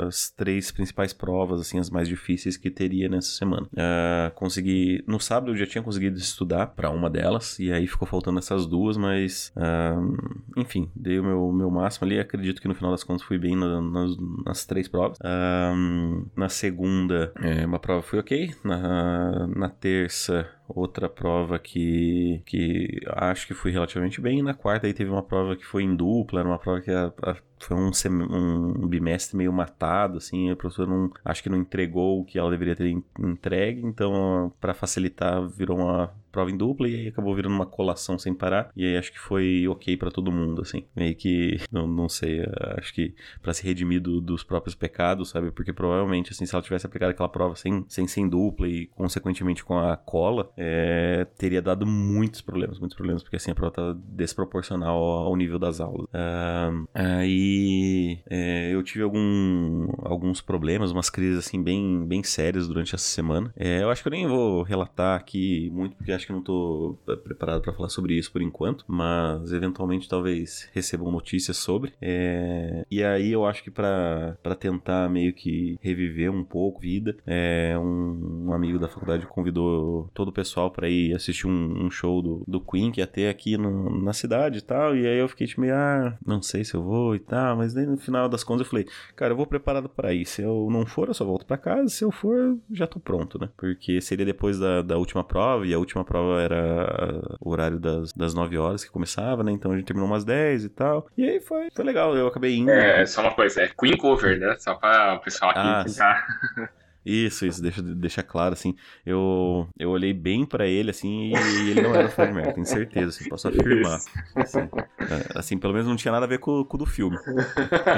as 0.00 0.30
três 0.30 0.70
principais 0.70 1.12
provas, 1.12 1.60
assim, 1.60 1.78
as 1.78 1.90
mais 1.90 2.08
difíceis 2.08 2.56
que 2.56 2.70
teria 2.70 3.08
nessa 3.08 3.30
semana. 3.30 3.66
Uh, 3.72 4.34
consegui, 4.34 5.02
no 5.06 5.18
sábado 5.20 5.52
eu 5.52 5.56
já 5.56 5.66
tinha 5.66 5.82
conseguido 5.82 6.18
estudar 6.18 6.68
para 6.68 6.90
uma 6.90 7.08
delas 7.08 7.58
e 7.58 7.72
aí 7.72 7.86
ficou 7.86 8.06
faltando 8.06 8.38
essas 8.38 8.66
duas, 8.66 8.96
mas 8.96 9.52
uh, 9.56 10.60
enfim, 10.60 10.90
dei 10.94 11.18
o 11.18 11.24
meu, 11.24 11.52
meu 11.52 11.70
máximo 11.70 12.06
ali. 12.06 12.18
Acredito 12.18 12.60
que 12.60 12.68
no 12.68 12.74
final 12.74 12.90
das 12.90 13.04
contas 13.04 13.22
fui 13.22 13.38
bem 13.38 13.56
na, 13.56 13.80
nas, 13.80 14.16
nas, 14.44 14.66
três 14.66 14.88
provas. 14.88 15.18
Uh, 15.18 16.26
na 16.36 16.48
segunda, 16.48 17.32
é, 17.36 17.66
uma 17.66 17.78
prova 17.78 18.02
foi 18.02 18.18
ok. 18.18 18.54
Na, 18.64 19.46
na 19.46 19.68
terça, 19.68 20.48
outra 20.68 21.08
prova 21.08 21.58
que, 21.58 22.42
que 22.46 23.00
acho 23.08 23.46
que 23.46 23.54
fui 23.54 23.70
relativamente 23.70 24.20
bem. 24.20 24.38
E 24.38 24.42
na 24.42 24.54
quarta 24.54 24.86
aí 24.86 24.94
teve 24.94 25.10
uma 25.10 25.22
prova 25.22 25.56
que 25.56 25.64
foi 25.64 25.82
em 25.82 25.94
dupla, 25.94 26.40
era 26.40 26.48
uma 26.48 26.58
prova 26.58 26.80
que 26.80 26.90
a, 26.90 27.12
a 27.22 27.36
foi 27.58 27.76
um, 27.76 27.90
um 28.10 28.86
bimestre 28.86 29.36
meio 29.36 29.52
matado, 29.52 30.18
assim, 30.18 30.50
a 30.50 30.56
professora 30.56 30.90
não, 30.90 31.10
acho 31.24 31.42
que 31.42 31.48
não 31.48 31.58
entregou 31.58 32.20
o 32.20 32.24
que 32.24 32.38
ela 32.38 32.50
deveria 32.50 32.76
ter 32.76 32.96
entregue, 33.18 33.80
então 33.84 34.52
para 34.60 34.74
facilitar 34.74 35.46
virou 35.48 35.78
uma 35.78 36.12
prova 36.30 36.50
em 36.50 36.56
dupla 36.56 36.86
e 36.86 36.94
aí 36.94 37.08
acabou 37.08 37.34
virando 37.34 37.54
uma 37.54 37.64
colação 37.64 38.18
sem 38.18 38.34
parar 38.34 38.70
e 38.76 38.84
aí 38.84 38.96
acho 38.98 39.10
que 39.10 39.18
foi 39.18 39.66
ok 39.68 39.96
para 39.96 40.10
todo 40.10 40.30
mundo, 40.30 40.60
assim, 40.60 40.84
meio 40.94 41.14
que, 41.16 41.58
não, 41.72 41.86
não 41.86 42.08
sei, 42.08 42.44
acho 42.76 42.92
que 42.92 43.14
para 43.40 43.54
se 43.54 43.64
redimir 43.64 44.02
do, 44.02 44.20
dos 44.20 44.44
próprios 44.44 44.74
pecados, 44.74 45.30
sabe, 45.30 45.50
porque 45.50 45.72
provavelmente, 45.72 46.32
assim, 46.32 46.44
se 46.44 46.54
ela 46.54 46.62
tivesse 46.62 46.86
aplicado 46.86 47.12
aquela 47.12 47.28
prova 47.28 47.56
sem, 47.56 47.84
sem, 47.88 48.06
sem 48.06 48.28
dupla 48.28 48.68
e 48.68 48.86
consequentemente 48.88 49.64
com 49.64 49.78
a 49.78 49.96
cola, 49.96 50.52
é, 50.56 51.26
teria 51.36 51.60
dado 51.60 51.86
muitos 51.86 52.40
problemas, 52.40 52.78
muitos 52.78 52.96
problemas, 52.96 53.22
porque 53.22 53.36
assim 53.36 53.50
a 53.50 53.54
prova 53.54 53.72
tá 53.72 53.96
desproporcional 54.08 54.96
ao, 54.96 55.36
nível 55.36 55.58
das 55.58 55.80
aulas. 55.80 56.06
Uh, 56.06 56.88
aí 56.94 58.18
é, 58.28 58.72
eu 58.72 58.82
tive 58.82 59.04
algum, 59.04 59.88
alguns 60.02 60.40
problemas, 60.40 60.90
umas 60.90 61.10
crises 61.10 61.38
assim 61.38 61.62
bem, 61.62 62.06
bem 62.06 62.22
sérias 62.22 62.66
durante 62.66 62.94
essa 62.94 63.04
semana. 63.04 63.52
É, 63.56 63.82
eu 63.82 63.90
acho 63.90 64.02
que 64.02 64.08
eu 64.08 64.12
nem 64.12 64.26
vou 64.26 64.62
relatar 64.62 65.18
aqui 65.18 65.70
muito, 65.72 65.96
porque 65.96 66.12
acho 66.12 66.26
que 66.26 66.32
não 66.32 66.40
estou 66.40 66.94
preparado 67.24 67.60
para 67.60 67.72
falar 67.72 67.88
sobre 67.88 68.14
isso 68.14 68.32
por 68.32 68.40
enquanto, 68.40 68.84
mas 68.88 69.52
eventualmente 69.52 70.08
talvez 70.08 70.68
recebam 70.72 71.10
notícias 71.10 71.56
sobre. 71.56 71.92
É, 72.00 72.84
e 72.90 73.02
aí 73.02 73.32
eu 73.32 73.44
acho 73.44 73.62
que 73.62 73.70
para 73.70 74.36
tentar 74.58 75.08
meio 75.10 75.32
que 75.32 75.78
reviver 75.82 76.30
um 76.30 76.44
pouco 76.44 76.80
vida, 76.80 77.16
é, 77.26 77.76
um, 77.78 78.46
um, 78.46 78.52
amigo 78.52 78.78
da 78.78 78.88
faculdade 78.88 79.26
convidou 79.26 80.08
todo 80.14 80.28
o 80.28 80.32
pessoal 80.32 80.45
para 80.70 80.88
ir 80.88 81.14
assistir 81.14 81.46
um, 81.46 81.86
um, 81.86 81.90
show 81.90 82.22
do, 82.22 82.44
do 82.46 82.60
Queen 82.60 82.92
que 82.92 83.00
ia 83.00 83.06
ter 83.06 83.28
aqui 83.28 83.56
no, 83.56 84.02
na 84.02 84.12
cidade 84.12 84.58
e 84.58 84.62
tal. 84.62 84.96
E 84.96 85.06
aí 85.06 85.18
eu 85.18 85.28
fiquei 85.28 85.46
tipo 85.46 85.60
meio, 85.60 85.74
ah, 85.74 86.16
não 86.24 86.42
sei 86.42 86.64
se 86.64 86.74
eu 86.74 86.82
vou 86.82 87.14
e 87.14 87.18
tal 87.18 87.46
mas 87.54 87.74
daí 87.74 87.86
no 87.86 87.96
final 87.96 88.28
das 88.28 88.44
contas 88.44 88.66
eu 88.66 88.70
falei, 88.70 88.86
cara, 89.14 89.32
eu 89.32 89.36
vou 89.36 89.46
preparado 89.46 89.88
para 89.88 90.12
ir. 90.12 90.24
Se 90.26 90.42
eu 90.42 90.68
não 90.70 90.86
for, 90.86 91.08
eu 91.08 91.14
só 91.14 91.24
volto 91.24 91.46
para 91.46 91.56
casa. 91.56 91.88
Se 91.88 92.04
eu 92.04 92.10
for, 92.10 92.56
já 92.70 92.86
tô 92.86 92.98
pronto, 92.98 93.38
né? 93.38 93.48
Porque 93.56 94.00
seria 94.00 94.24
depois 94.24 94.58
da, 94.58 94.82
da 94.82 94.96
última 94.96 95.24
prova, 95.24 95.66
e 95.66 95.74
a 95.74 95.78
última 95.78 96.04
prova 96.04 96.40
era 96.40 97.20
o 97.40 97.50
horário 97.50 97.78
das, 97.78 98.12
das 98.12 98.34
9 98.34 98.56
horas 98.58 98.84
que 98.84 98.90
começava, 98.90 99.42
né? 99.42 99.52
Então 99.52 99.72
a 99.72 99.76
gente 99.76 99.86
terminou 99.86 100.08
umas 100.08 100.24
10 100.24 100.64
e 100.64 100.68
tal. 100.68 101.06
E 101.16 101.24
aí 101.24 101.40
foi, 101.40 101.68
foi 101.74 101.84
legal, 101.84 102.16
eu 102.16 102.26
acabei 102.26 102.56
indo. 102.56 102.70
É, 102.70 103.04
só 103.06 103.20
uma 103.20 103.34
coisa, 103.34 103.62
é 103.62 103.68
Queen 103.68 103.96
Cover, 103.96 104.38
né? 104.38 104.56
Só 104.58 104.74
pra 104.74 105.14
o 105.14 105.20
pessoal 105.20 105.50
aqui 105.50 105.60
ah, 105.60 105.84
tentar. 105.84 106.26
Isso, 107.06 107.46
isso, 107.46 107.62
deixa, 107.62 107.80
deixa 107.80 108.22
claro, 108.22 108.54
assim. 108.54 108.74
Eu, 109.04 109.68
eu 109.78 109.90
olhei 109.90 110.12
bem 110.12 110.44
pra 110.44 110.66
ele, 110.66 110.90
assim, 110.90 111.32
e 111.32 111.70
ele 111.70 111.80
não 111.80 111.94
era 111.94 112.08
o 112.08 112.10
Fred 112.10 112.32
Mercury, 112.32 112.54
tenho 112.54 112.66
certeza, 112.66 113.10
assim, 113.10 113.28
posso 113.28 113.46
afirmar. 113.46 114.00
Assim, 114.34 114.58
é, 114.58 115.38
assim, 115.38 115.56
pelo 115.56 115.72
menos 115.72 115.86
não 115.86 115.94
tinha 115.94 116.10
nada 116.10 116.26
a 116.26 116.28
ver 116.28 116.40
com, 116.40 116.64
com 116.64 116.76
o 116.76 116.78
do 116.78 116.84
filme. 116.84 117.16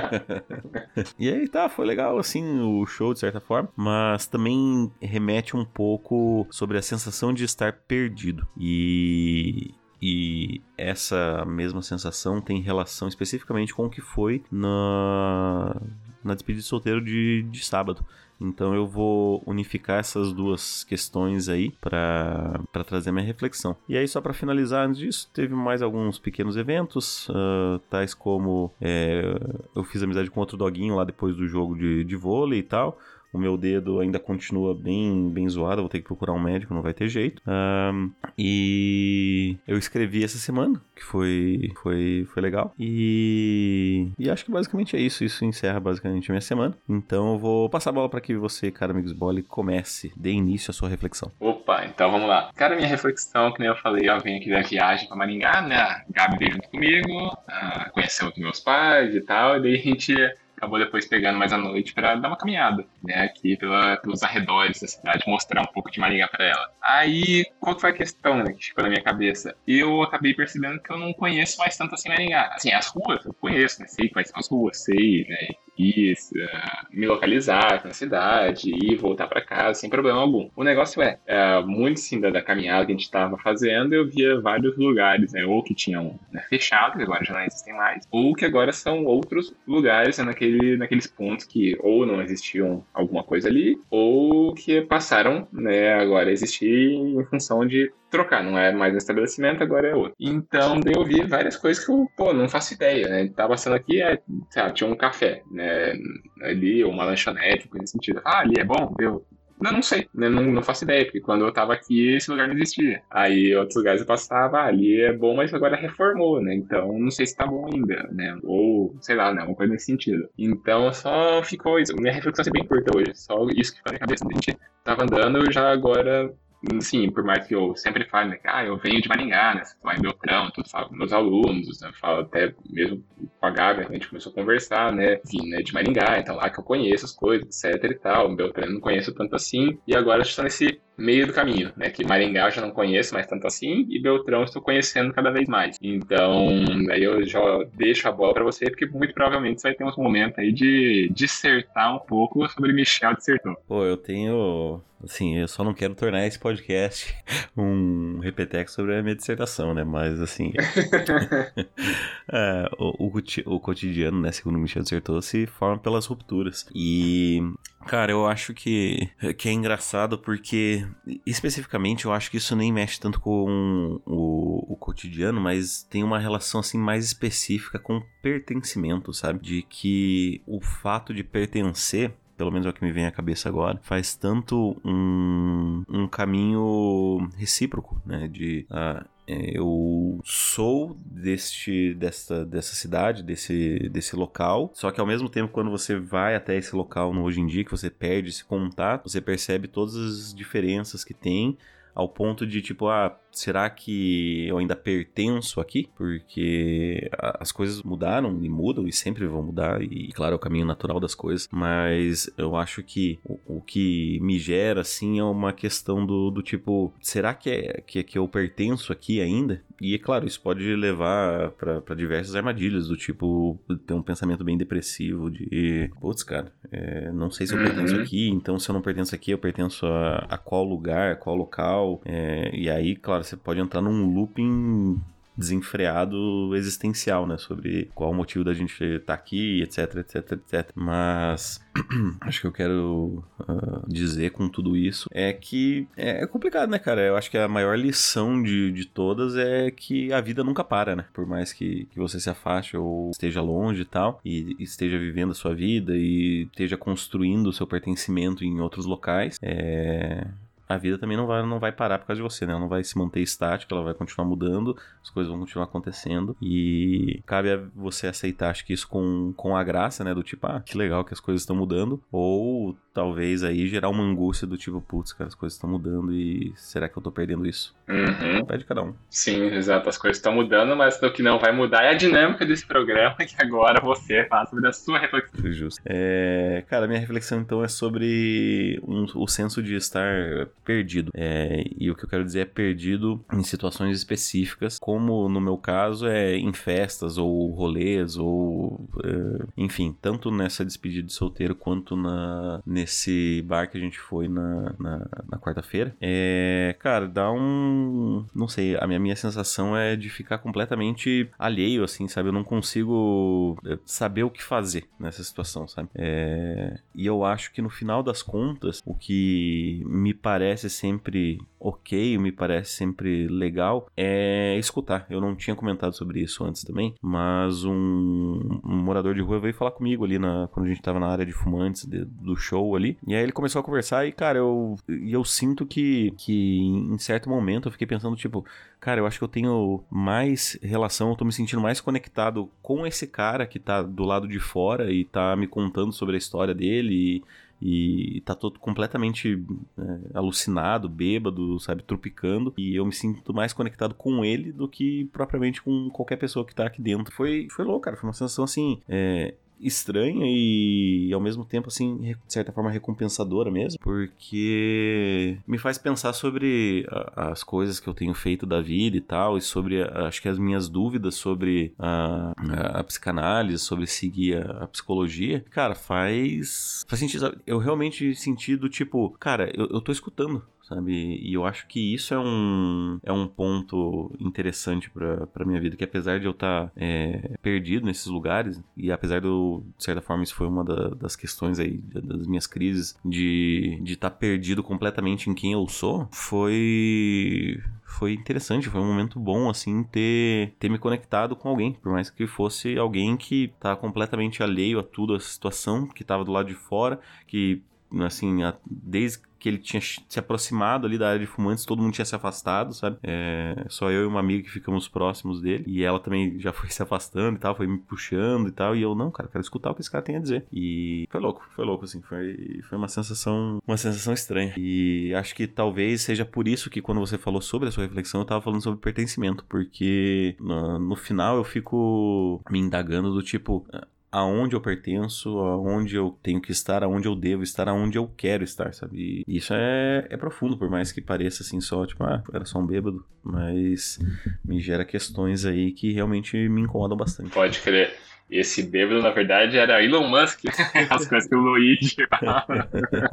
e 1.19 1.31
aí 1.31 1.49
tá, 1.49 1.71
foi 1.71 1.87
legal, 1.87 2.19
assim, 2.19 2.61
o 2.61 2.85
show, 2.85 3.15
de 3.15 3.21
certa 3.21 3.41
forma, 3.41 3.71
mas 3.75 4.27
também 4.27 4.93
remete 5.01 5.57
um 5.57 5.65
pouco 5.65 6.47
sobre 6.51 6.77
a 6.77 6.83
sensação 6.83 7.33
de 7.33 7.45
estar 7.45 7.73
perdido. 7.73 8.47
E 8.59 9.73
e 10.01 10.61
essa 10.77 11.45
mesma 11.45 11.83
sensação 11.83 12.41
tem 12.41 12.61
relação 12.61 13.09
especificamente 13.09 13.75
com 13.75 13.87
o 13.87 13.91
que 13.91 14.01
foi 14.01 14.45
na, 14.51 15.75
na 16.23 16.35
despedida 16.35 16.63
de 16.63 16.69
solteiro 16.69 17.01
de, 17.01 17.43
de 17.51 17.65
sábado. 17.65 18.05
Então 18.41 18.75
eu 18.75 18.87
vou 18.87 19.43
unificar 19.47 19.99
essas 19.99 20.33
duas 20.33 20.85
questões 20.85 21.49
aí 21.49 21.73
para 21.81 22.63
trazer 22.87 23.11
minha 23.11 23.25
reflexão. 23.25 23.77
E 23.89 23.97
aí, 23.97 24.07
só 24.07 24.21
para 24.21 24.33
finalizar 24.33 24.87
antes 24.87 25.01
disso, 25.01 25.29
teve 25.33 25.55
mais 25.55 25.83
alguns 25.83 26.19
pequenos 26.19 26.57
eventos, 26.57 27.29
uh, 27.29 27.79
tais 27.91 28.15
como 28.15 28.73
é, 28.81 29.35
eu 29.75 29.83
fiz 29.83 30.03
amizade 30.03 30.31
com 30.31 30.41
outro 30.41 30.57
doguinho 30.57 30.95
lá 30.95 31.05
depois 31.05 31.35
do 31.37 31.49
jogo 31.49 31.77
de, 31.77 32.05
de 32.05 32.17
vôlei 32.17 32.61
e 32.61 32.63
tal. 32.63 32.99
O 33.33 33.39
meu 33.39 33.57
dedo 33.57 34.01
ainda 34.01 34.19
continua 34.19 34.75
bem, 34.75 35.31
bem 35.31 35.49
zoado, 35.49 35.83
vou 35.83 35.89
ter 35.89 35.99
que 35.99 36.07
procurar 36.07 36.33
um 36.33 36.39
médico, 36.39 36.75
não 36.75 36.83
vai 36.83 36.95
ter 36.95 37.09
jeito. 37.09 37.43
Um, 37.47 38.11
e 38.37 39.57
eu 39.67 39.77
escrevi 39.77 40.25
essa 40.25 40.39
semana, 40.39 40.81
que 40.97 41.05
foi, 41.05 41.71
foi, 41.83 42.27
foi 42.33 42.43
legal. 42.43 42.75
E, 42.79 44.09
e 44.19 44.31
acho 44.31 44.45
que 44.45 44.51
basicamente 44.51 44.97
é 44.97 45.01
isso. 45.01 45.25
Isso 45.25 45.45
encerra 45.45 45.79
basicamente 45.79 46.31
a 46.31 46.33
minha 46.33 46.41
semana. 46.41 46.75
Então 46.89 47.33
eu 47.33 47.39
vou 47.39 47.69
passar 47.69 47.91
a 47.91 47.93
bola 47.93 48.09
para 48.09 48.21
que 48.21 48.35
você, 48.35 48.71
cara 48.71 48.93
Amigos 48.93 49.13
Bolle, 49.13 49.43
comece, 49.43 50.13
dê 50.17 50.31
início 50.31 50.71
à 50.71 50.75
sua 50.75 50.89
reflexão. 50.89 51.31
Opa, 51.39 51.85
então 51.85 52.11
vamos 52.11 52.29
lá. 52.29 52.51
Cara, 52.55 52.77
minha 52.77 52.89
reflexão, 52.89 53.53
que 53.53 53.61
nem 53.61 53.69
eu 53.69 53.77
falei, 53.77 54.09
eu 54.09 54.19
venho 54.21 54.39
aqui 54.39 54.51
da 54.51 54.63
viagem 54.63 55.07
para 55.07 55.17
Maringá, 55.17 55.61
né? 55.63 55.77
A 55.77 56.05
Gabi 56.11 56.39
veio 56.39 56.53
junto 56.53 56.69
comigo, 56.71 57.27
uh, 57.27 57.93
conheceu 57.93 58.29
os 58.29 58.37
meus 58.37 58.61
pais 58.61 59.15
e 59.15 59.21
tal, 59.21 59.57
e 59.57 59.63
daí 59.63 59.75
a 59.75 59.79
gente 59.79 60.15
acabou 60.59 60.79
depois 60.79 61.07
pegando 61.07 61.39
mais 61.39 61.53
à 61.53 61.57
noite 61.57 61.95
para 61.95 62.17
dar 62.17 62.29
uma 62.29 62.37
caminhada, 62.37 62.85
né, 63.03 63.23
aqui 63.23 63.57
pela, 63.57 63.97
pelos 63.97 64.23
arredores 64.23 64.81
da 64.81 64.87
cidade, 64.87 65.25
mostrar 65.27 65.63
um 65.63 65.73
pouco 65.73 65.91
de 65.91 66.01
Maringá 66.01 66.29
para 66.29 66.45
ela. 66.45 66.71
Aí, 66.83 67.45
qual 67.61 67.75
que 67.75 67.81
foi 67.81 67.91
a 67.91 67.95
questão 67.95 68.39
né, 68.39 68.53
que 68.53 68.67
ficou 68.67 68.83
na 68.83 68.91
minha 68.91 69.03
cabeça? 69.03 69.55
Eu 69.67 70.03
acabei 70.03 70.35
percebendo 70.35 70.81
que 70.81 70.93
eu 70.93 70.99
não 70.99 71.13
conheço 71.13 71.59
mais 71.59 71.77
tanto 71.77 71.95
assim 71.95 72.09
Maringá. 72.09 72.51
Assim, 72.55 72.73
as 72.73 72.89
ruas 72.89 73.25
eu 73.25 73.33
conheço, 73.35 73.81
né, 73.81 73.87
sei 73.87 74.09
quais 74.09 74.29
são 74.29 74.39
as 74.39 74.49
ruas, 74.49 74.79
sei, 74.85 75.27
né, 75.29 75.49
quis 75.79 76.31
uh, 76.33 76.87
me 76.91 77.07
localizar 77.07 77.83
na 77.85 77.93
cidade 77.93 78.73
e 78.75 78.97
voltar 78.97 79.29
para 79.29 79.41
casa 79.41 79.81
sem 79.81 79.89
problema 79.89 80.21
algum. 80.21 80.51
O 80.57 80.65
negócio 80.65 81.01
é, 81.01 81.19
uh, 81.29 81.67
muito 81.67 82.01
sim 82.01 82.21
da, 82.21 82.31
da, 82.31 82.43
caminhada 82.43 82.87
que 82.87 82.93
a 82.93 82.95
gente 82.95 83.05
estava 83.05 83.39
fazendo, 83.39 83.95
eu 83.95 84.09
via 84.09 84.41
vários 84.41 84.77
lugares, 84.77 85.33
né, 85.33 85.45
ou 85.45 85.63
que 85.63 85.75
tinham 85.75 86.19
né, 86.33 86.43
fechado, 86.49 86.97
que 86.97 87.03
agora 87.05 87.25
já 87.25 87.35
não 87.35 87.45
existem 87.45 87.75
mais, 87.77 88.07
ou 88.11 88.35
que 88.35 88.45
agora 88.45 88.73
são 88.73 89.05
outros 89.05 89.55
lugares 89.67 90.19
né, 90.19 90.25
naquele, 90.25 90.48
naqueles 90.77 91.07
pontos 91.07 91.45
que 91.45 91.77
ou 91.81 92.07
não 92.07 92.23
existiam 92.23 92.85
alguma 92.93 93.23
coisa 93.23 93.49
ali, 93.49 93.77
ou 93.91 94.55
que 94.55 94.83
passaram 94.83 95.47
né, 95.53 95.95
agora 95.95 96.29
a 96.29 96.33
existir 96.33 96.93
em 96.95 97.25
função 97.25 97.67
de 97.67 97.93
trocar, 98.11 98.43
não 98.43 98.59
é 98.59 98.73
mais 98.73 98.95
um 98.95 98.99
estabelecimento, 98.99 99.63
agora 99.63 99.89
é 99.89 99.95
outro. 99.95 100.15
Então, 100.19 100.81
eu 100.87 101.05
vi 101.05 101.25
várias 101.25 101.57
coisas 101.57 101.85
que 101.85 101.91
eu, 101.91 102.09
pô, 102.17 102.33
não 102.33 102.49
faço 102.49 102.75
ideia, 102.75 103.09
né? 103.09 103.29
Tava 103.29 103.51
passando 103.51 103.75
aqui, 103.75 104.01
é, 104.01 104.21
sabe, 104.51 104.75
tinha 104.75 104.91
um 104.91 104.97
café, 104.97 105.43
né? 105.51 105.95
Ali, 106.43 106.83
ou 106.83 106.91
uma 106.91 107.05
lanchonete, 107.05 107.69
coisa 107.69 107.83
nesse 107.83 107.93
sentido. 107.93 108.21
Ah, 108.25 108.41
ali 108.41 108.55
é 108.59 108.65
bom? 108.65 108.95
Eu, 108.99 109.25
não, 109.61 109.73
não 109.73 109.83
sei, 109.83 110.09
né? 110.15 110.29
não, 110.29 110.43
não 110.45 110.63
faço 110.63 110.85
ideia, 110.85 111.05
porque 111.05 111.21
quando 111.21 111.45
eu 111.45 111.53
tava 111.53 111.73
aqui, 111.73 112.15
esse 112.15 112.31
lugar 112.31 112.49
não 112.49 112.55
existia. 112.55 113.03
Aí, 113.11 113.55
outros 113.55 113.77
lugares 113.77 114.01
eu 114.01 114.07
passava, 114.07 114.61
ah, 114.61 114.67
ali 114.67 115.01
é 115.01 115.13
bom, 115.13 115.35
mas 115.35 115.53
agora 115.53 115.77
reformou, 115.77 116.41
né? 116.41 116.55
Então, 116.55 116.99
não 116.99 117.11
sei 117.11 117.27
se 117.27 117.37
tá 117.37 117.47
bom 117.47 117.69
ainda, 117.73 118.09
né? 118.13 118.39
Ou, 118.45 118.95
sei 119.01 119.17
lá, 119.17 119.33
né? 119.33 119.43
Uma 119.43 119.55
coisa 119.55 119.73
nesse 119.73 119.87
sentido. 119.87 120.29
Então, 120.39 120.93
só 120.93 121.43
ficou 121.43 121.79
isso. 121.79 121.95
Minha 121.97 122.13
reflexão 122.13 122.45
é 122.47 122.51
bem 122.51 122.67
curta 122.67 122.97
hoje. 122.97 123.13
Só 123.15 123.47
isso 123.55 123.73
que 123.73 123.79
ficou 123.79 123.93
na 123.93 123.99
cabeça. 123.99 124.25
A 124.27 124.33
gente 124.33 124.59
tava 124.85 125.03
andando, 125.03 125.53
já 125.53 125.71
agora 125.71 126.33
sim, 126.81 127.11
por 127.11 127.25
mais 127.25 127.47
que 127.47 127.55
eu 127.55 127.75
sempre 127.77 128.05
fale, 128.09 128.31
né, 128.31 128.37
que 128.37 128.49
ah, 128.49 128.65
eu 128.65 128.77
venho 128.77 129.01
de 129.01 129.09
Maringá, 129.09 129.55
né, 129.55 129.63
lá 129.83 129.95
em 129.95 130.01
Beltrão, 130.01 130.51
tudo 130.51 130.69
falo 130.69 130.89
com 130.89 130.97
meus 130.97 131.13
alunos, 131.13 131.81
né, 131.81 131.91
falo 132.01 132.23
até 132.23 132.55
mesmo 132.69 133.05
com 133.41 133.47
a 133.47 133.51
Gabi, 133.51 133.83
a 133.83 133.93
gente 133.93 134.09
começou 134.09 134.33
a 134.33 134.35
conversar, 134.35 134.93
né, 134.93 135.21
vim 135.25 135.49
né, 135.49 135.63
de 135.63 135.73
Maringá, 135.73 136.19
então 136.19 136.37
lá 136.37 136.51
que 136.51 136.59
eu 136.59 136.65
conheço 136.65 137.05
as 137.05 137.13
coisas, 137.13 137.65
etc 137.65 137.91
e 137.91 137.95
tal, 137.95 138.35
Beltrão 138.35 138.71
não 138.71 138.81
conheço 138.81 139.15
tanto 139.15 139.37
assim, 139.37 139.79
e 139.87 139.97
agora 139.97 140.23
estou 140.23 140.45
nesse 140.45 140.81
meio 140.99 141.27
do 141.27 141.33
caminho, 141.33 141.73
né? 141.77 141.91
Que 141.91 142.05
Maringá 142.05 142.47
eu 142.47 142.51
já 142.51 142.61
não 142.61 142.71
conheço 142.71 143.15
mais 143.15 143.27
tanto 143.27 143.47
assim 143.47 143.87
e 143.89 144.01
Beltrão 144.01 144.43
estou 144.43 144.61
conhecendo 144.61 145.13
cada 145.15 145.31
vez 145.31 145.49
mais. 145.49 145.77
Então, 145.81 146.49
aí 146.91 147.03
eu 147.03 147.25
já 147.25 147.41
deixo 147.75 148.09
a 148.09 148.13
bola 148.13 148.35
para 148.35 148.45
você, 148.45 148.67
porque 148.67 148.87
muito 148.87 149.15
provavelmente 149.15 149.61
você 149.61 149.69
vai 149.69 149.77
ter 149.77 149.85
uns 149.85 149.97
momentos 149.97 150.39
aí 150.39 150.53
de 150.53 151.09
dissertar 151.15 151.95
um 151.95 152.01
pouco 152.01 152.49
sobre 152.49 152.73
Michel 152.73 153.15
Dissertou. 153.15 153.57
Pô, 153.67 153.85
eu 153.85 153.97
tenho 153.97 154.83
Assim, 155.03 155.37
eu 155.37 155.47
só 155.47 155.63
não 155.63 155.73
quero 155.73 155.95
tornar 155.95 156.27
esse 156.27 156.39
podcast 156.39 157.15
um 157.57 158.19
repeteco 158.19 158.69
sobre 158.69 158.97
a 158.97 159.03
minha 159.03 159.15
dissertação, 159.15 159.73
né? 159.73 159.85
Mas, 159.85 160.21
assim. 160.21 160.53
é, 162.33 162.69
o, 162.77 163.07
o, 163.07 163.23
o, 163.47 163.61
cotidiano, 163.61 164.21
né? 164.21 164.33
Segundo 164.33 164.59
Michel 164.59 164.83
dissertou, 164.83 165.23
se 165.23 165.47
forma 165.47 165.79
pelas 165.79 166.07
rupturas. 166.07 166.67
E 166.75 167.41
Cara, 167.89 168.13
eu 168.13 168.27
acho 168.27 168.53
que, 168.53 169.09
que 169.39 169.49
é 169.49 169.53
engraçado 169.53 170.19
porque, 170.19 170.87
especificamente, 171.25 172.05
eu 172.05 172.13
acho 172.13 172.31
que 172.31 172.37
isso 172.37 172.55
nem 172.55 172.71
mexe 172.71 173.01
tanto 173.01 173.19
com 173.19 173.99
o, 174.05 174.75
o 174.75 174.77
cotidiano, 174.77 175.41
mas 175.41 175.85
tem 175.85 176.05
uma 176.05 176.19
relação 176.19 176.61
assim 176.61 176.77
mais 176.77 177.07
específica 177.07 177.79
com 177.79 178.03
pertencimento, 178.21 179.15
sabe? 179.15 179.41
De 179.41 179.63
que 179.63 180.43
o 180.47 180.61
fato 180.61 181.15
de 181.15 181.25
pertencer 181.25 182.13
pelo 182.39 182.53
menos 182.53 182.67
é 182.67 182.71
o 182.71 182.73
que 182.73 182.85
me 182.85 182.93
vem 182.93 183.05
à 183.05 183.11
cabeça 183.11 183.49
agora, 183.49 183.79
faz 183.83 184.15
tanto 184.15 184.81
um, 184.85 185.83
um 185.89 186.07
caminho 186.07 187.29
recíproco, 187.37 188.01
né? 188.07 188.29
De 188.29 188.65
uh, 188.71 189.05
eu 189.27 190.21
sou 190.25 190.97
deste, 191.05 191.93
dessa, 191.95 192.47
dessa 192.47 192.75
cidade, 192.75 193.23
desse, 193.23 193.91
desse 193.91 194.17
local, 194.17 194.71
só 194.73 194.91
que 194.91 195.01
ao 195.01 195.07
mesmo 195.07 195.29
tempo, 195.29 195.53
quando 195.53 195.71
você 195.71 195.99
vai 195.99 196.35
até 196.35 196.57
esse 196.57 196.75
local 196.75 197.13
no 197.13 197.25
hoje 197.25 197.41
em 197.41 197.47
dia, 197.47 197.65
que 197.65 197.71
você 197.71 197.91
perde 197.91 198.31
esse 198.31 198.45
contato, 198.45 199.09
você 199.09 199.21
percebe 199.21 199.69
todas 199.69 199.97
as 199.97 200.33
diferenças 200.33 201.05
que 201.05 201.13
tem, 201.13 201.59
ao 201.95 202.09
ponto 202.09 202.47
de 202.47 202.63
tipo, 202.63 202.89
ah, 202.89 203.19
será 203.39 203.69
que 203.71 204.47
eu 204.47 204.59
ainda 204.59 204.75
pertenço 204.75 205.61
aqui? 205.61 205.89
Porque 205.97 207.09
as 207.19 207.53
coisas 207.53 207.83
mudaram 207.83 208.43
e 208.43 208.49
mudam 208.49 208.87
e 208.87 208.93
sempre 208.93 209.27
vão 209.27 209.43
mudar, 209.43 209.81
e 209.83 210.13
claro, 210.13 210.33
é 210.33 210.37
o 210.37 210.41
caminho 210.41 210.67
natural 210.67 210.99
das 210.99 211.15
coisas, 211.15 211.49
mas 211.53 212.29
eu 212.37 212.57
acho 212.57 212.83
que 212.83 213.19
o, 213.25 213.39
o 213.47 213.61
que 213.61 214.19
me 214.21 214.39
gera, 214.39 214.81
assim, 214.81 215.19
é 215.19 215.25
uma 215.25 215.53
questão 215.53 216.05
do, 216.05 216.31
do 216.31 216.43
tipo, 216.43 216.93
será 217.01 217.33
que, 217.33 217.51
é, 217.51 217.83
que, 217.87 218.03
que 218.03 218.19
eu 218.19 218.27
pertenço 218.27 218.93
aqui 218.93 219.21
ainda? 219.21 219.63
E 219.81 219.95
é 219.95 219.99
claro, 219.99 220.27
isso 220.27 220.41
pode 220.41 220.75
levar 220.75 221.53
para 221.53 221.95
diversas 221.95 222.35
armadilhas, 222.35 222.89
do 222.89 222.97
tipo, 222.97 223.59
ter 223.87 223.95
um 223.95 224.03
pensamento 224.03 224.43
bem 224.43 224.59
depressivo 224.59 225.31
de, 225.31 225.91
putz, 226.01 226.25
cara, 226.25 226.53
é, 226.73 227.13
não 227.13 227.31
sei 227.31 227.47
se 227.47 227.55
eu 227.55 227.63
pertenço 227.63 227.95
uhum. 227.95 228.03
aqui, 228.03 228.29
então 228.29 228.59
se 228.59 228.69
eu 228.69 228.73
não 228.73 228.83
pertenço 228.83 229.15
aqui, 229.15 229.31
eu 229.31 229.39
pertenço 229.39 229.87
a, 229.87 230.27
a 230.29 230.37
qual 230.39 230.65
lugar, 230.65 231.13
a 231.13 231.17
qual 231.17 231.37
local, 231.37 232.01
é, 232.05 232.51
e 232.53 232.69
aí, 232.69 232.97
claro, 232.97 233.23
você 233.29 233.37
pode 233.37 233.61
entrar 233.61 233.81
num 233.81 234.15
looping 234.15 235.01
desenfreado 235.39 236.55
existencial, 236.57 237.25
né? 237.25 237.39
Sobre 237.39 237.89
qual 237.95 238.11
o 238.11 238.15
motivo 238.15 238.45
da 238.45 238.53
gente 238.53 238.83
estar 238.83 239.07
tá 239.07 239.15
aqui, 239.15 239.63
etc, 239.63 239.97
etc, 239.97 240.33
etc. 240.33 240.71
Mas 240.75 241.65
acho 242.21 242.41
que 242.41 242.47
eu 242.49 242.53
quero 242.53 243.23
uh, 243.41 243.87
dizer 243.87 244.33
com 244.33 244.49
tudo 244.49 244.77
isso 244.77 245.09
é 245.13 245.33
que 245.33 245.87
é 245.97 246.27
complicado, 246.27 246.69
né, 246.69 246.79
cara? 246.79 247.03
Eu 247.03 247.17
acho 247.17 247.31
que 247.31 247.39
a 247.39 247.47
maior 247.47 247.79
lição 247.79 248.43
de, 248.43 248.73
de 248.73 248.85
todas 248.85 249.37
é 249.37 249.71
que 249.71 250.13
a 250.13 250.21
vida 250.21 250.43
nunca 250.43 250.65
para, 250.65 250.97
né? 250.97 251.05
Por 251.15 251.25
mais 251.25 251.53
que, 251.53 251.87
que 251.93 251.99
você 251.99 252.19
se 252.19 252.29
afaste 252.29 252.77
ou 252.77 253.11
esteja 253.11 253.41
longe 253.41 253.83
e 253.83 253.87
tal, 253.87 254.21
e 254.25 254.57
esteja 254.59 254.99
vivendo 254.99 255.31
a 255.31 255.35
sua 255.35 255.55
vida 255.55 255.97
e 255.97 256.49
esteja 256.51 256.77
construindo 256.77 257.47
o 257.47 257.53
seu 257.53 257.67
pertencimento 257.67 258.45
em 258.45 258.61
outros 258.61 258.87
locais, 258.87 259.39
é 259.41 260.27
a 260.69 260.77
vida 260.77 260.99
também 260.99 261.17
não 261.17 261.27
vai, 261.27 261.45
não 261.45 261.59
vai 261.59 261.73
parar 261.73 261.99
por 261.99 262.07
causa 262.07 262.23
de 262.23 262.29
você, 262.29 262.45
né? 262.45 262.53
Ela 262.53 262.61
não 262.61 262.69
vai 262.69 262.85
se 262.85 262.97
manter 262.99 263.21
estática, 263.21 263.75
ela 263.75 263.85
vai 263.85 263.95
continuar 263.95 264.27
mudando, 264.27 264.77
as 265.03 265.11
coisas 265.11 265.31
vão 265.31 265.41
continuar 265.41 265.65
acontecendo. 265.65 266.37
E 266.43 267.23
cabe 267.27 267.51
a 267.53 267.61
você 267.75 268.07
aceitar, 268.07 268.51
acho 268.51 268.67
que 268.67 268.73
isso 268.73 268.87
com, 268.87 269.33
com 269.37 269.57
a 269.57 269.65
graça, 269.65 270.05
né? 270.05 270.15
Do 270.15 270.23
tipo, 270.23 270.47
ah, 270.47 270.61
que 270.61 270.77
legal 270.77 271.05
que 271.05 271.15
as 271.15 271.21
coisas 271.21 271.43
estão 271.43 271.57
mudando. 271.57 272.03
Ou 272.13 272.77
talvez 272.93 273.45
aí 273.45 273.69
gerar 273.69 273.89
uma 273.89 274.03
angústia 274.03 274.47
do 274.47 274.59
tipo, 274.59 274.81
putz, 274.81 275.13
cara, 275.13 275.29
as 275.29 275.35
coisas 275.35 275.55
estão 275.55 275.71
mudando 275.71 276.13
e 276.13 276.53
será 276.57 276.89
que 276.89 276.99
eu 276.99 277.03
tô 277.03 277.13
perdendo 277.13 277.47
isso? 277.47 277.75
Uhum. 277.89 278.45
Pede 278.45 278.65
cada 278.65 278.83
um. 278.83 278.93
Sim, 279.09 279.47
exato. 279.55 279.89
As 279.89 279.97
coisas 279.97 280.19
estão 280.19 280.35
mudando, 280.35 280.77
mas 280.77 281.01
o 281.01 281.11
que 281.11 281.23
não 281.23 281.39
vai 281.39 281.53
mudar 281.53 281.85
é 281.85 281.91
a 281.91 281.95
dinâmica 281.95 282.45
desse 282.45 282.67
programa 282.67 283.15
que 283.17 283.37
agora 283.39 283.81
você 283.81 284.27
faz 284.29 284.51
sobre 284.51 284.69
a 284.69 284.73
sua 284.73 284.99
reflexão. 284.99 285.53
Justo. 285.53 285.81
É, 285.87 286.65
cara, 286.69 286.87
minha 286.87 286.99
reflexão 286.99 287.41
então 287.41 287.63
é 287.63 287.69
sobre 287.69 288.81
um, 288.87 289.07
o 289.15 289.29
senso 289.29 289.63
de 289.63 289.77
estar 289.77 290.49
perdido. 290.65 291.11
É, 291.15 291.65
e 291.79 291.91
o 291.91 291.95
que 291.95 292.05
eu 292.05 292.09
quero 292.09 292.25
dizer 292.25 292.41
é 292.41 292.45
perdido 292.45 293.25
em 293.33 293.43
situações 293.43 293.97
específicas, 293.97 294.79
como 294.79 295.29
no 295.29 295.41
meu 295.41 295.57
caso 295.57 296.07
é 296.07 296.37
em 296.37 296.53
festas 296.53 297.19
ou 297.19 297.51
rolês 297.51 298.17
ou 298.17 298.89
é, 299.05 299.47
enfim, 299.57 299.97
tanto 300.01 300.31
nessa 300.31 300.65
despedida 300.65 301.07
de 301.07 301.13
solteiro 301.13 301.55
quanto 301.55 301.97
na, 301.97 302.63
nesse 302.67 303.43
bar 303.47 303.71
que 303.71 303.77
a 303.77 303.81
gente 303.81 303.99
foi 303.99 304.29
na, 304.29 304.75
na, 304.79 305.07
na 305.31 305.39
quarta-feira. 305.39 305.95
É, 306.01 306.77
cara, 306.79 307.07
dá 307.07 307.31
um. 307.31 308.25
Não 308.35 308.49
sei, 308.49 308.77
a 308.77 308.87
minha, 308.87 308.99
minha 308.99 309.17
sensação 309.17 309.77
é 309.77 309.97
de 309.97 310.09
ficar 310.09 310.39
completamente 310.39 311.29
alheio, 311.39 311.85
assim, 311.85 312.09
sabe? 312.09 312.29
Eu 312.29 312.33
não 312.33 312.45
consigo 312.45 313.59
é, 313.65 313.79
saber 313.85 314.23
o 314.23 314.31
que 314.31 314.43
fazer 314.43 314.85
nessa 314.99 315.23
situação, 315.23 315.67
sabe? 315.67 315.89
É, 315.95 316.79
e 316.95 317.07
eu 317.07 317.25
acho 317.25 317.53
que 317.53 317.63
no 317.63 317.71
final 317.71 318.03
das 318.03 318.23
contas, 318.23 318.83
o 318.85 318.95
que 318.95 319.83
me 319.87 320.15
parece 320.15 320.48
sempre 320.57 321.39
ok, 321.61 322.19
me 322.19 322.31
parece 322.31 322.73
sempre 322.73 323.27
legal, 323.27 323.89
é 323.97 324.57
escutar. 324.59 325.07
Eu 325.11 325.21
não 325.21 325.35
tinha 325.35 325.57
comentado 325.57 325.93
sobre 325.93 326.21
isso 326.21 326.45
antes 326.45 326.63
também, 326.63 326.95
mas 327.03 327.65
um, 327.65 328.61
um 328.65 328.77
morador 328.77 329.15
de 329.15 329.21
rua 329.21 329.41
veio 329.41 329.55
falar 329.55 329.73
comigo 329.73 330.05
ali 330.05 330.19
na, 330.19 330.49
quando 330.53 330.67
a 330.67 330.69
gente 330.69 330.83
tava 330.83 331.01
na 331.01 331.09
área 331.09 331.27
de 331.27 331.33
fumantes 331.33 331.85
de, 331.85 332.05
do 332.05 332.37
show 332.37 332.77
ali. 332.77 332.97
E 333.07 333.15
aí 333.15 333.23
ele 333.23 333.33
começou 333.33 333.61
a 333.61 333.65
conversar 333.65 334.07
e, 334.07 334.13
cara, 334.13 334.39
eu, 334.39 334.77
eu 334.89 335.25
sinto 335.25 335.67
que, 335.67 336.13
que 336.17 336.59
em 336.61 336.99
certo 336.99 337.29
momento 337.29 337.69
eu 337.69 337.73
fiquei 337.73 337.87
pensando, 337.87 338.17
tipo, 338.17 338.45
cara, 338.81 339.01
eu 339.01 339.07
acho 339.07 339.19
que 339.19 339.25
eu 339.25 339.29
tenho 339.29 339.83
mais 339.91 340.59
relação, 340.63 341.11
eu 341.11 341.17
tô 341.17 341.25
me 341.25 341.33
sentindo 341.33 341.61
mais 341.61 341.81
conectado 341.81 342.49
com 342.63 342.87
esse 342.87 343.07
cara 343.07 343.47
que 343.47 343.59
tá 343.59 343.83
do 343.83 344.05
lado 344.05 344.29
de 344.29 344.39
fora 344.39 344.93
e 344.93 345.05
tá 345.05 345.35
me 345.35 345.47
contando 345.47 345.93
sobre 345.93 346.15
a 346.15 346.19
história 346.19 346.55
dele 346.55 346.95
e 346.95 347.25
e 347.61 348.23
tá 348.25 348.35
todo 348.35 348.59
completamente 348.61 349.43
é, 349.77 349.99
alucinado, 350.15 350.89
bêbado, 350.89 351.59
sabe, 351.59 351.83
tropicando. 351.83 352.55
E 352.57 352.77
eu 352.77 352.87
me 352.87 352.93
sinto 352.93 353.35
mais 353.35 353.53
conectado 353.53 353.95
com 353.95 354.25
ele 354.25 354.53
do 354.53 354.69
que 354.69 355.07
propriamente 355.07 355.61
com 355.63 355.91
qualquer 355.91 356.17
pessoa 356.17 356.47
que 356.47 356.55
tá 356.55 356.67
aqui 356.67 356.81
dentro. 356.81 357.13
Foi, 357.15 357.49
foi 357.51 357.65
louco, 357.65 357.81
cara. 357.81 357.97
Foi 357.97 358.09
uma 358.09 358.15
sensação 358.15 358.45
assim. 358.45 358.81
É, 358.89 359.35
estranha 359.61 360.25
e 360.27 361.11
ao 361.13 361.21
mesmo 361.21 361.45
tempo 361.45 361.69
assim, 361.69 361.99
de 361.99 362.17
certa 362.27 362.53
forma 362.53 362.71
recompensadora 362.71 363.51
mesmo, 363.51 363.79
porque 363.81 365.39
me 365.47 365.59
faz 365.59 365.79
pensar 365.79 366.13
sobre 366.13 366.87
as 367.17 367.43
coisas 367.43 367.81
que 367.81 367.89
eu 367.89 367.95
tenho 367.95 368.15
feito 368.15 368.47
da 368.47 368.61
vida 368.61 368.97
e 368.97 369.01
tal, 369.01 369.37
e 369.37 369.41
sobre 369.41 369.83
acho 369.83 370.23
que 370.23 370.29
as 370.29 370.39
minhas 370.39 370.69
dúvidas 370.69 371.15
sobre 371.15 371.73
a, 371.79 372.33
a, 372.37 372.81
a 372.81 372.85
psicanálise, 372.85 373.59
sobre 373.59 373.87
seguir 373.87 374.37
a, 374.37 374.65
a, 374.65 374.67
psicologia. 374.67 375.45
Cara, 375.51 375.75
faz 375.75 376.85
faz 376.89 377.01
sentido, 377.01 377.39
eu 377.47 377.59
realmente 377.59 378.15
senti 378.15 378.57
do 378.57 378.69
tipo, 378.69 379.11
cara, 379.19 379.51
eu, 379.55 379.67
eu 379.69 379.81
tô 379.81 379.93
escutando 379.93 380.43
sabe? 380.69 380.93
E 380.93 381.35
eu 381.35 381.47
acho 381.47 381.67
que 381.67 381.95
isso 381.95 382.13
é 382.13 382.19
um, 382.19 383.01
é 383.03 383.13
um 383.13 383.27
ponto 383.27 384.13
interessante 384.21 384.91
pra, 384.91 385.45
minha 385.45 385.61
vida, 385.61 385.77
que 385.77 385.85
apesar 385.85 386.21
de 386.21 386.27
eu 386.27 386.33
estar 386.33 386.67
tá, 386.67 386.73
é, 386.77 387.37
perdido 387.41 387.87
nesses 387.87 388.07
lugares, 388.07 388.61
e 388.77 388.93
apesar 388.93 389.21
de 389.21 389.29
de 389.29 389.85
certa 389.85 390.01
forma, 390.01 390.23
isso 390.23 390.35
foi 390.35 390.47
uma 390.47 390.65
da, 390.65 390.89
das 390.91 391.15
questões 391.15 391.59
aí, 391.59 391.79
das 391.79 392.27
minhas 392.27 392.47
crises, 392.47 392.99
de 393.05 393.81
estar 393.85 394.11
tá 394.11 394.17
perdido 394.17 394.63
completamente 394.63 395.31
em 395.31 395.35
quem 395.35 395.53
eu 395.53 395.67
sou, 395.69 396.09
foi 396.11 397.61
foi 397.89 398.13
interessante, 398.13 398.69
foi 398.69 398.81
um 398.81 398.87
momento 398.87 399.19
bom, 399.19 399.49
assim, 399.49 399.83
ter, 399.83 400.53
ter 400.59 400.69
me 400.69 400.79
conectado 400.79 401.35
com 401.35 401.49
alguém, 401.49 401.73
por 401.73 401.91
mais 401.91 402.11
que 402.11 402.27
fosse 402.27 402.79
alguém 402.79 403.17
que 403.17 403.51
tá 403.59 403.75
completamente 403.75 404.43
alheio 404.43 404.79
a 404.79 404.83
tudo, 404.83 405.15
a 405.15 405.21
situação, 405.21 405.87
que 405.87 406.05
tava 406.05 406.23
do 406.23 406.31
lado 406.31 406.47
de 406.47 406.55
fora, 406.55 407.01
que, 407.27 407.63
assim, 408.05 408.41
desde 408.65 409.21
que 409.39 409.49
ele 409.49 409.59
tinha 409.59 409.81
se 409.81 410.19
aproximado 410.19 410.87
ali 410.87 410.99
da 410.99 411.09
área 411.09 411.21
de 411.21 411.27
fumantes, 411.27 411.65
todo 411.65 411.83
mundo 411.83 411.93
tinha 411.93 412.05
se 412.05 412.15
afastado, 412.15 412.75
sabe? 412.75 412.99
É, 413.03 413.65
só 413.69 413.91
eu 413.91 414.03
e 414.03 414.07
uma 414.07 414.21
amiga 414.21 414.43
que 414.43 414.51
ficamos 414.51 414.89
próximos 414.89 415.41
dele. 415.41 415.65
E 415.67 415.83
ela 415.83 416.01
também 416.01 416.39
já 416.39 416.53
foi 416.53 416.69
se 416.71 416.83
afastando 416.83 417.37
e 417.37 417.41
tal, 417.41 417.55
foi 417.55 417.67
me 417.67 417.79
puxando 417.79 418.49
e 418.49 418.53
tal. 418.53 418.75
E 418.75 418.83
eu, 418.83 418.95
não, 418.95 419.11
cara, 419.11 419.29
quero 419.29 419.43
escutar 419.43 419.71
o 419.71 419.75
que 419.75 419.81
esse 419.81 419.91
cara 419.91 420.03
tem 420.03 420.17
a 420.17 420.21
dizer. 420.21 420.45
E 420.53 421.07
foi 421.11 421.21
louco, 421.21 421.47
foi 421.55 421.65
louco, 421.65 421.85
assim. 421.85 422.03
Foi, 422.03 422.61
foi 422.69 422.79
uma 422.79 422.89
sensação, 422.89 423.63
uma 423.67 423.77
sensação 423.77 424.13
estranha. 424.13 424.55
E 424.57 425.15
acho 425.15 425.35
que 425.35 425.47
talvez 425.47 426.03
seja 426.03 426.25
por 426.25 426.49
isso 426.49 426.71
que 426.71 426.83
quando 426.83 427.01
você 427.01 427.17
falou 427.17 427.41
sobre 427.41 427.69
a 427.69 427.73
sua 427.73 427.85
reflexão, 427.85 428.21
eu 428.21 428.27
tava 428.27 428.43
falando 428.43 428.63
sobre 428.63 428.81
pertencimento. 428.81 429.45
Porque 429.49 430.37
no, 430.41 430.79
no 430.79 430.97
final 430.97 431.37
eu 431.37 431.45
fico 431.45 432.41
me 432.51 432.59
indagando 432.59 433.13
do 433.13 433.23
tipo, 433.23 433.67
aonde 434.11 434.57
eu 434.57 434.61
pertenço, 434.61 435.39
aonde 435.39 435.97
eu 435.97 436.19
tenho 436.23 436.41
que 436.41 436.53
estar, 436.53 436.83
aonde 436.83 437.07
eu 437.07 437.15
devo 437.15 437.43
estar, 437.43 437.69
aonde 437.69 437.99
eu 437.99 438.07
quero 438.17 438.43
estar, 438.43 438.73
sabe? 438.73 439.25
E 439.27 439.37
isso 439.37 439.53
é, 439.55 440.07
é 440.11 440.17
profundo, 440.17 440.57
por 440.57 440.71
mais 440.71 440.91
que 440.91 441.01
pareça 441.01 441.43
assim 441.43 441.61
só, 441.61 441.87
tipo, 441.87 442.03
ah, 442.05 442.23
era 442.33 442.45
só 442.45 442.59
um 442.59 442.67
bêbado, 442.67 443.05
mas 443.23 443.99
me 444.45 444.61
gera 444.61 444.85
questões 444.85 445.45
aí 445.45 445.73
que 445.73 445.93
realmente 445.93 446.37
me 446.49 446.63
incomodam 446.63 446.97
bastante. 446.97 447.31
Pode 447.31 447.61
crer. 447.61 447.95
Esse 448.31 448.63
bêbado, 448.63 449.03
na 449.03 449.11
verdade, 449.11 449.57
era 449.57 449.83
Elon 449.83 450.07
Musk. 450.07 450.45
As 450.91 451.09
coisas 451.09 451.29
que 451.29 451.35
o 451.35 451.41
Luigi 451.41 451.97
falava. 452.11 452.69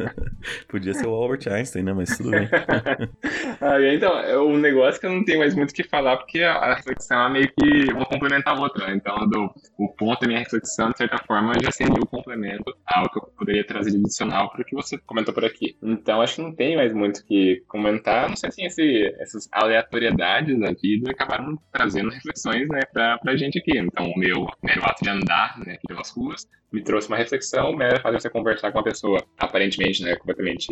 Podia 0.68 0.94
ser 0.94 1.08
o 1.08 1.14
Albert 1.14 1.48
Einstein, 1.50 1.84
né? 1.84 1.94
Mas 1.94 2.18
tudo 2.18 2.32
bem. 2.32 2.50
ah, 3.62 3.82
então, 3.94 4.20
é 4.20 4.38
um 4.38 4.58
negócio 4.58 5.00
que 5.00 5.06
eu 5.06 5.12
não 5.12 5.24
tenho 5.24 5.40
mais 5.40 5.56
muito 5.56 5.72
o 5.72 5.74
que 5.74 5.84
falar, 5.84 6.18
porque 6.18 6.42
a 6.44 6.76
reflexão 6.76 7.28
é 7.28 7.30
meio 7.30 7.52
que 7.58 7.94
uma 7.94 8.06
complementar 8.06 8.58
a 8.58 8.60
outra. 8.60 8.88
Né? 8.88 8.96
Então, 8.96 9.16
do, 9.30 9.50
o 9.78 9.88
ponto 9.96 10.20
da 10.20 10.28
minha 10.28 10.40
reflexão, 10.40 10.92
de 10.92 10.98
certa 10.98 11.18
forma, 11.20 11.54
já 11.64 11.72
seria 11.72 11.94
o 11.94 12.08
complemento 12.08 12.76
ao 12.86 13.10
que 13.10 13.18
eu 13.18 13.24
poderia 13.38 13.66
trazer 13.66 13.92
de 13.92 13.98
adicional 13.98 14.52
para 14.52 14.62
o 14.62 14.66
que 14.66 14.76
você 14.76 14.98
comentou 15.06 15.34
por 15.34 15.46
aqui. 15.46 15.78
Então, 15.82 16.22
acho 16.22 16.36
que 16.36 16.42
não 16.42 16.54
tem 16.54 16.76
mais 16.76 16.94
muito 16.94 17.20
o 17.20 17.26
que 17.26 17.64
comentar. 17.68 18.28
Não 18.28 18.36
sei 18.36 18.52
se 18.52 18.66
esse, 18.66 19.16
essas 19.20 19.48
aleatoriedades 19.52 20.60
da 20.60 20.72
vida 20.74 21.12
acabaram 21.12 21.58
trazendo 21.72 22.10
reflexões 22.10 22.68
né, 22.68 22.82
para 22.92 23.20
a 23.26 23.38
gente 23.38 23.60
aqui. 23.60 23.78
Então, 23.78 24.08
o 24.08 24.20
meu, 24.20 24.48
meu 24.62 24.84
ato 24.84 25.05
de 25.06 25.10
andar 25.10 25.58
né, 25.60 25.78
pelas 25.88 26.10
ruas, 26.10 26.48
me 26.72 26.84
trouxe 26.84 27.08
uma 27.08 27.18
reflexão, 27.18 27.76
né, 27.76 28.00
fazer 28.00 28.20
você 28.20 28.30
conversar 28.30 28.72
com 28.72 28.80
uma 28.80 28.84
pessoa 28.84 29.24
aparentemente 29.38 30.04
né, 30.04 30.16
completamente 30.16 30.68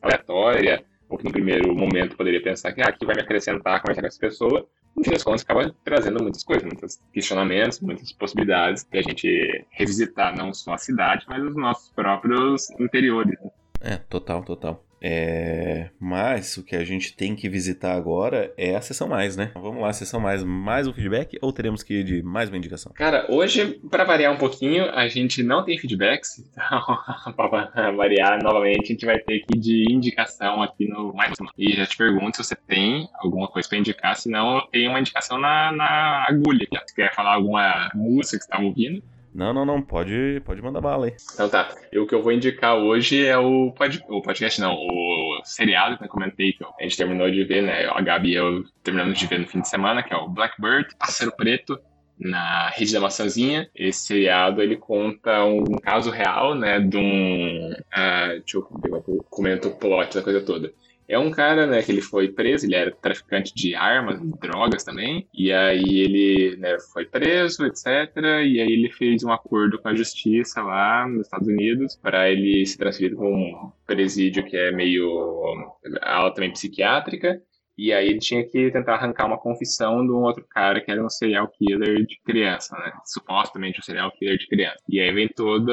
aleatória, 0.00 0.84
ou 1.08 1.18
que 1.18 1.24
no 1.24 1.32
primeiro 1.32 1.74
momento 1.74 2.16
poderia 2.16 2.42
pensar 2.42 2.72
que 2.72 2.80
ah, 2.80 2.88
aqui 2.88 3.04
vai 3.04 3.14
me 3.14 3.22
acrescentar 3.22 3.82
conversar 3.82 4.00
com 4.00 4.06
essa 4.06 4.18
pessoa, 4.18 4.66
no 4.96 5.04
fim 5.04 5.10
das 5.10 5.22
contas 5.22 5.42
acaba 5.42 5.74
trazendo 5.84 6.22
muitas 6.22 6.44
coisas, 6.44 6.64
muitos 6.64 7.00
questionamentos, 7.12 7.80
muitas 7.80 8.12
possibilidades 8.12 8.84
para 8.84 9.00
a 9.00 9.02
gente 9.02 9.66
revisitar 9.70 10.36
não 10.36 10.54
só 10.54 10.74
a 10.74 10.78
cidade, 10.78 11.24
mas 11.28 11.42
os 11.42 11.56
nossos 11.56 11.90
próprios 11.90 12.70
interiores. 12.78 13.38
Né? 13.42 13.50
É, 13.80 13.96
total, 13.96 14.44
total. 14.44 14.84
É... 15.02 15.90
Mas 15.98 16.56
o 16.56 16.64
que 16.64 16.76
a 16.76 16.84
gente 16.84 17.16
tem 17.16 17.34
que 17.34 17.48
visitar 17.48 17.94
agora 17.94 18.54
é 18.56 18.76
a 18.76 18.80
sessão 18.80 19.08
mais, 19.08 19.36
né? 19.36 19.50
Vamos 19.54 19.82
lá, 19.82 19.92
sessão 19.92 20.20
mais, 20.20 20.44
mais 20.44 20.86
um 20.86 20.92
feedback 20.92 21.36
ou 21.42 21.52
teremos 21.52 21.82
que 21.82 21.94
ir 21.94 22.04
de 22.04 22.22
mais 22.22 22.48
uma 22.48 22.56
indicação? 22.56 22.92
Cara, 22.94 23.26
hoje, 23.28 23.80
para 23.90 24.04
variar 24.04 24.32
um 24.32 24.36
pouquinho, 24.36 24.88
a 24.90 25.08
gente 25.08 25.42
não 25.42 25.64
tem 25.64 25.76
feedbacks, 25.76 26.38
então, 26.54 27.34
para 27.34 27.90
variar 27.90 28.40
novamente, 28.42 28.84
a 28.84 28.86
gente 28.86 29.04
vai 29.04 29.18
ter 29.18 29.40
que 29.40 29.56
ir 29.56 29.60
de 29.60 29.92
indicação 29.92 30.62
aqui 30.62 30.86
no 30.86 31.12
mais 31.12 31.34
uma. 31.40 31.50
E 31.58 31.72
já 31.72 31.84
te 31.84 31.96
pergunto 31.96 32.36
se 32.36 32.44
você 32.44 32.54
tem 32.54 33.08
alguma 33.14 33.48
coisa 33.48 33.68
para 33.68 33.78
indicar, 33.78 34.16
senão 34.16 34.56
eu 34.56 34.62
tenho 34.62 34.90
uma 34.90 35.00
indicação 35.00 35.38
na, 35.38 35.72
na 35.72 36.24
agulha. 36.28 36.66
Se 36.86 36.94
quer 36.94 37.12
falar 37.14 37.34
alguma 37.34 37.90
música 37.94 38.38
que 38.38 38.44
você 38.44 38.50
tá 38.50 38.58
ouvindo, 38.60 39.02
não, 39.34 39.52
não, 39.52 39.64
não, 39.64 39.82
pode, 39.82 40.42
pode 40.44 40.60
mandar 40.60 40.80
bala 40.80 41.06
aí. 41.06 41.14
Então 41.34 41.48
tá. 41.48 41.68
E 41.92 41.98
o 41.98 42.06
que 42.06 42.14
eu 42.14 42.22
vou 42.22 42.32
indicar 42.32 42.76
hoje 42.76 43.24
é 43.24 43.36
o, 43.38 43.72
pod, 43.72 44.04
o 44.08 44.20
podcast, 44.20 44.60
não, 44.60 44.74
o 44.74 45.40
seriado 45.44 45.96
que 45.96 46.04
eu 46.04 46.08
comentei, 46.08 46.52
que 46.52 46.64
a 46.64 46.82
gente 46.82 46.96
terminou 46.96 47.30
de 47.30 47.44
ver, 47.44 47.62
né? 47.62 47.86
A 47.86 48.00
Gabi 48.00 48.30
e 48.30 48.34
eu 48.34 48.64
terminamos 48.82 49.18
de 49.18 49.26
ver 49.26 49.40
no 49.40 49.46
fim 49.46 49.60
de 49.60 49.68
semana, 49.68 50.02
que 50.02 50.12
é 50.12 50.16
o 50.16 50.28
Blackbird, 50.28 50.88
Pássaro 50.98 51.34
Preto, 51.36 51.78
na 52.18 52.68
Rede 52.68 52.92
da 52.92 53.00
Maçãzinha. 53.00 53.68
Esse 53.74 54.06
seriado, 54.06 54.62
ele 54.62 54.76
conta 54.76 55.44
um 55.44 55.78
caso 55.78 56.10
real, 56.10 56.54
né, 56.54 56.78
de 56.78 56.96
um... 56.96 57.72
Uh, 57.72 58.38
deixa 58.38 58.58
eu 58.58 58.68
ver, 58.82 59.22
comento 59.30 59.68
o 59.68 59.76
plot 59.76 60.14
da 60.14 60.22
coisa 60.22 60.40
toda 60.42 60.72
É 61.12 61.18
um 61.18 61.30
cara, 61.30 61.66
né, 61.66 61.82
que 61.82 61.92
ele 61.92 62.00
foi 62.00 62.28
preso, 62.28 62.64
ele 62.64 62.74
era 62.74 62.90
traficante 62.90 63.52
de 63.54 63.74
armas, 63.74 64.18
drogas 64.40 64.82
também, 64.82 65.28
e 65.34 65.52
aí 65.52 66.00
ele, 66.00 66.56
né, 66.56 66.78
foi 66.90 67.04
preso, 67.04 67.66
etc. 67.66 68.16
E 68.16 68.58
aí 68.58 68.72
ele 68.72 68.88
fez 68.88 69.22
um 69.22 69.30
acordo 69.30 69.78
com 69.78 69.88
a 69.88 69.94
justiça 69.94 70.62
lá 70.62 71.06
nos 71.06 71.26
Estados 71.26 71.46
Unidos 71.46 71.96
para 71.96 72.30
ele 72.30 72.64
se 72.64 72.78
transferir 72.78 73.14
para 73.14 73.26
um 73.26 73.70
presídio 73.86 74.42
que 74.42 74.56
é 74.56 74.72
meio 74.72 75.76
altamente 76.00 76.54
psiquiátrica 76.54 77.42
e 77.76 77.92
aí 77.92 78.08
ele 78.08 78.18
tinha 78.18 78.44
que 78.44 78.70
tentar 78.70 78.94
arrancar 78.94 79.26
uma 79.26 79.38
confissão 79.38 80.04
de 80.04 80.12
um 80.12 80.22
outro 80.22 80.44
cara 80.48 80.80
que 80.80 80.90
era 80.90 81.04
um 81.04 81.08
serial 81.08 81.48
killer 81.48 82.04
de 82.04 82.20
criança, 82.24 82.76
né? 82.78 82.92
Supostamente 83.04 83.80
um 83.80 83.82
serial 83.82 84.10
killer 84.12 84.36
de 84.38 84.46
criança. 84.46 84.76
E 84.88 85.00
aí 85.00 85.12
vem 85.12 85.28
todo 85.28 85.66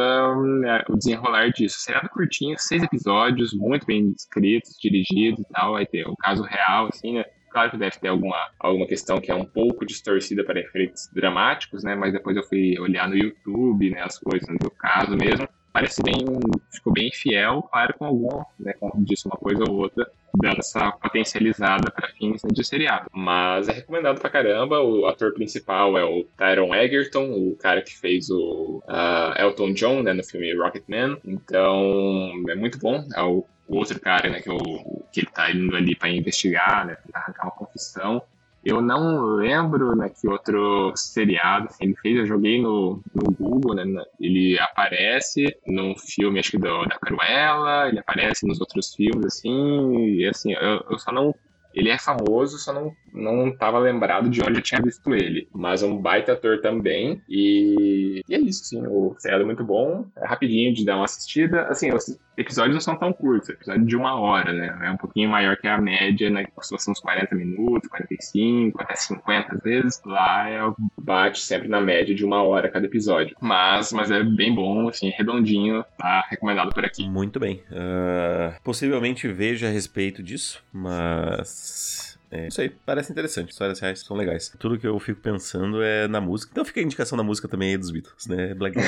né, 0.62 0.84
o 0.90 0.96
desenrolar 0.96 1.50
disso. 1.50 1.80
Seriado 1.80 2.10
curtinho, 2.10 2.56
seis 2.58 2.84
episódios, 2.84 3.54
muito 3.54 3.86
bem 3.86 4.14
escritos, 4.18 4.78
dirigidos 4.82 5.42
e 5.42 5.54
tal. 5.54 5.74
Vai 5.74 5.86
ter 5.86 6.08
o 6.08 6.12
um 6.12 6.16
caso 6.20 6.44
real, 6.44 6.88
assim, 6.88 7.16
né? 7.16 7.26
Claro 7.52 7.72
que 7.72 7.78
deve 7.78 8.00
ter 8.00 8.08
alguma, 8.08 8.38
alguma 8.60 8.86
questão 8.86 9.20
que 9.20 9.32
é 9.32 9.36
um 9.36 9.46
pouco 9.46 9.86
distorcida 9.86 10.44
para 10.44 10.60
efeitos 10.60 11.10
dramáticos, 11.14 11.84
né? 11.84 11.96
Mas 11.96 12.14
depois 12.14 12.38
eu 12.38 12.44
fui 12.44 12.80
olhar 12.80 13.10
no 13.10 13.18
YouTube, 13.18 13.90
né? 13.90 14.02
As 14.04 14.18
coisas 14.20 14.48
do 14.60 14.70
caso 14.72 15.18
mesmo 15.18 15.48
parece 15.72 16.02
bem, 16.04 16.26
ficou 16.72 16.94
bem 16.94 17.12
fiel, 17.12 17.64
claro, 17.64 17.94
com 17.98 18.06
algum, 18.06 18.44
né, 18.60 18.74
como 18.80 19.04
disse 19.04 19.28
uma 19.28 19.38
coisa 19.38 19.64
ou 19.68 19.78
outra, 19.78 20.10
dando 20.36 20.60
essa 20.60 20.92
potencializada 20.92 21.92
para 21.92 22.10
fins 22.10 22.42
de 22.52 22.64
seriado. 22.64 23.08
Mas 23.12 23.68
é 23.68 23.74
recomendado 23.74 24.20
pra 24.20 24.30
caramba. 24.30 24.80
O 24.82 25.06
ator 25.08 25.34
principal 25.34 25.98
é 25.98 26.04
o 26.04 26.26
Tyron 26.38 26.74
Egerton, 26.74 27.32
o 27.32 27.56
cara 27.56 27.82
que 27.82 27.98
fez 27.98 28.30
o 28.30 28.84
uh, 28.88 29.42
Elton 29.42 29.74
John 29.74 30.04
né, 30.04 30.14
no 30.14 30.24
filme 30.24 30.54
Rocketman. 30.56 31.18
Então 31.26 32.32
é 32.50 32.56
muito 32.56 32.78
bom. 32.80 33.06
É 33.16 33.22
o, 33.22 33.46
o 33.68 33.78
outro 33.78 34.00
cara 34.00 34.30
né, 34.30 34.42
que, 34.42 34.50
o, 34.50 35.04
que 35.12 35.22
ele 35.22 35.30
tá 35.34 35.52
indo 35.52 35.76
ali 35.76 35.96
para 35.96 36.10
investigar, 36.10 36.86
né, 36.86 36.98
arrancar 37.14 37.46
uma 37.46 37.52
confissão. 37.52 38.22
Eu 38.70 38.82
não 38.82 39.36
lembro 39.36 39.96
né, 39.96 40.10
que 40.10 40.28
outro 40.28 40.92
seriado 40.96 41.68
assim, 41.68 41.86
ele 41.86 41.96
fez, 41.96 42.18
eu 42.18 42.26
joguei 42.26 42.62
no, 42.62 43.02
no 43.14 43.32
Google, 43.32 43.76
né, 43.76 43.84
ele 44.20 44.60
aparece 44.60 45.56
num 45.66 45.96
filme, 45.98 46.40
acho 46.40 46.52
que 46.52 46.58
do, 46.58 46.86
da 46.86 46.98
Cruella, 47.00 47.88
ele 47.88 48.00
aparece 48.00 48.46
nos 48.48 48.60
outros 48.60 48.94
filmes, 48.94 49.26
assim, 49.26 50.16
e 50.16 50.28
assim, 50.28 50.54
eu, 50.54 50.86
eu 50.90 51.00
só 51.00 51.12
não 51.12 51.34
ele 51.74 51.90
é 51.90 51.98
famoso, 51.98 52.58
só 52.58 52.74
não, 52.74 52.92
não 53.14 53.56
tava 53.56 53.78
lembrado 53.80 54.30
de 54.30 54.42
onde 54.42 54.58
eu 54.58 54.62
tinha 54.62 54.82
visto 54.82 55.14
ele. 55.14 55.48
Mas 55.54 55.84
é 55.84 55.86
um 55.86 56.02
baita 56.02 56.34
ator 56.34 56.60
também. 56.62 57.22
E, 57.30 58.22
e 58.28 58.36
é 58.36 58.40
isso, 58.40 58.66
sim. 58.66 58.82
O 58.88 59.16
seriado 59.20 59.44
é 59.44 59.46
muito 59.46 59.64
bom. 59.64 60.06
É 60.18 60.28
rapidinho 60.28 60.74
de 60.74 60.84
dar 60.84 60.96
uma 60.96 61.06
assistida. 61.06 61.64
Assim, 61.64 61.94
os 61.94 62.18
episódios 62.39 62.75
não 62.75 62.82
são 62.82 62.95
tão 62.95 63.12
curtos. 63.13 63.49
É 63.49 63.54
episódio 63.54 63.86
de 63.86 63.95
uma 63.95 64.19
hora, 64.19 64.54
né? 64.54 64.80
É 64.84 64.91
um 64.91 64.97
pouquinho 64.97 65.30
maior 65.30 65.58
que 65.58 65.67
a 65.67 65.78
média, 65.78 66.30
né? 66.30 66.45
Que 66.45 66.52
são 66.78 66.91
uns 66.91 66.99
40 66.99 67.36
minutos, 67.36 67.89
45, 67.89 68.82
até 68.82 68.95
50 68.95 69.58
vezes. 69.58 70.02
Lá 70.06 70.49
é, 70.49 70.60
bate 70.97 71.41
sempre 71.41 71.67
na 71.67 71.82
média 71.82 72.15
de 72.15 72.25
uma 72.25 72.41
hora 72.41 72.69
cada 72.69 72.86
episódio. 72.86 73.36
Mas, 73.41 73.91
mas 73.91 74.10
é 74.10 74.23
bem 74.23 74.54
bom, 74.54 74.88
assim, 74.88 75.10
redondinho. 75.10 75.84
Tá 75.97 76.25
recomendado 76.30 76.73
por 76.73 76.86
aqui. 76.86 77.08
Muito 77.08 77.39
bem. 77.39 77.63
Uh, 77.69 78.60
possivelmente 78.63 79.28
veja 79.28 79.67
a 79.67 79.71
respeito 79.71 80.23
disso, 80.23 80.63
mas 80.71 82.19
é, 82.32 82.48
isso 82.48 82.62
aí, 82.62 82.70
parece 82.70 83.12
interessante. 83.12 83.52
Histórias 83.52 83.80
reais 83.80 84.02
são 84.02 84.15
legais. 84.15 84.54
Tudo 84.60 84.78
que 84.78 84.86
eu 84.86 85.00
fico 85.00 85.20
pensando 85.20 85.82
é 85.82 86.08
na 86.08 86.22
música. 86.22 86.52
Então 86.52 86.63
fica 86.63 86.80
a 86.80 86.84
indicação 86.84 87.18
da 87.18 87.24
música 87.24 87.48
também 87.48 87.72
aí 87.72 87.78
dos 87.78 87.89
Beatles, 87.89 88.28
né? 88.28 88.54
Black 88.54 88.78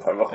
Tá 0.00 0.14
bom. 0.14 0.30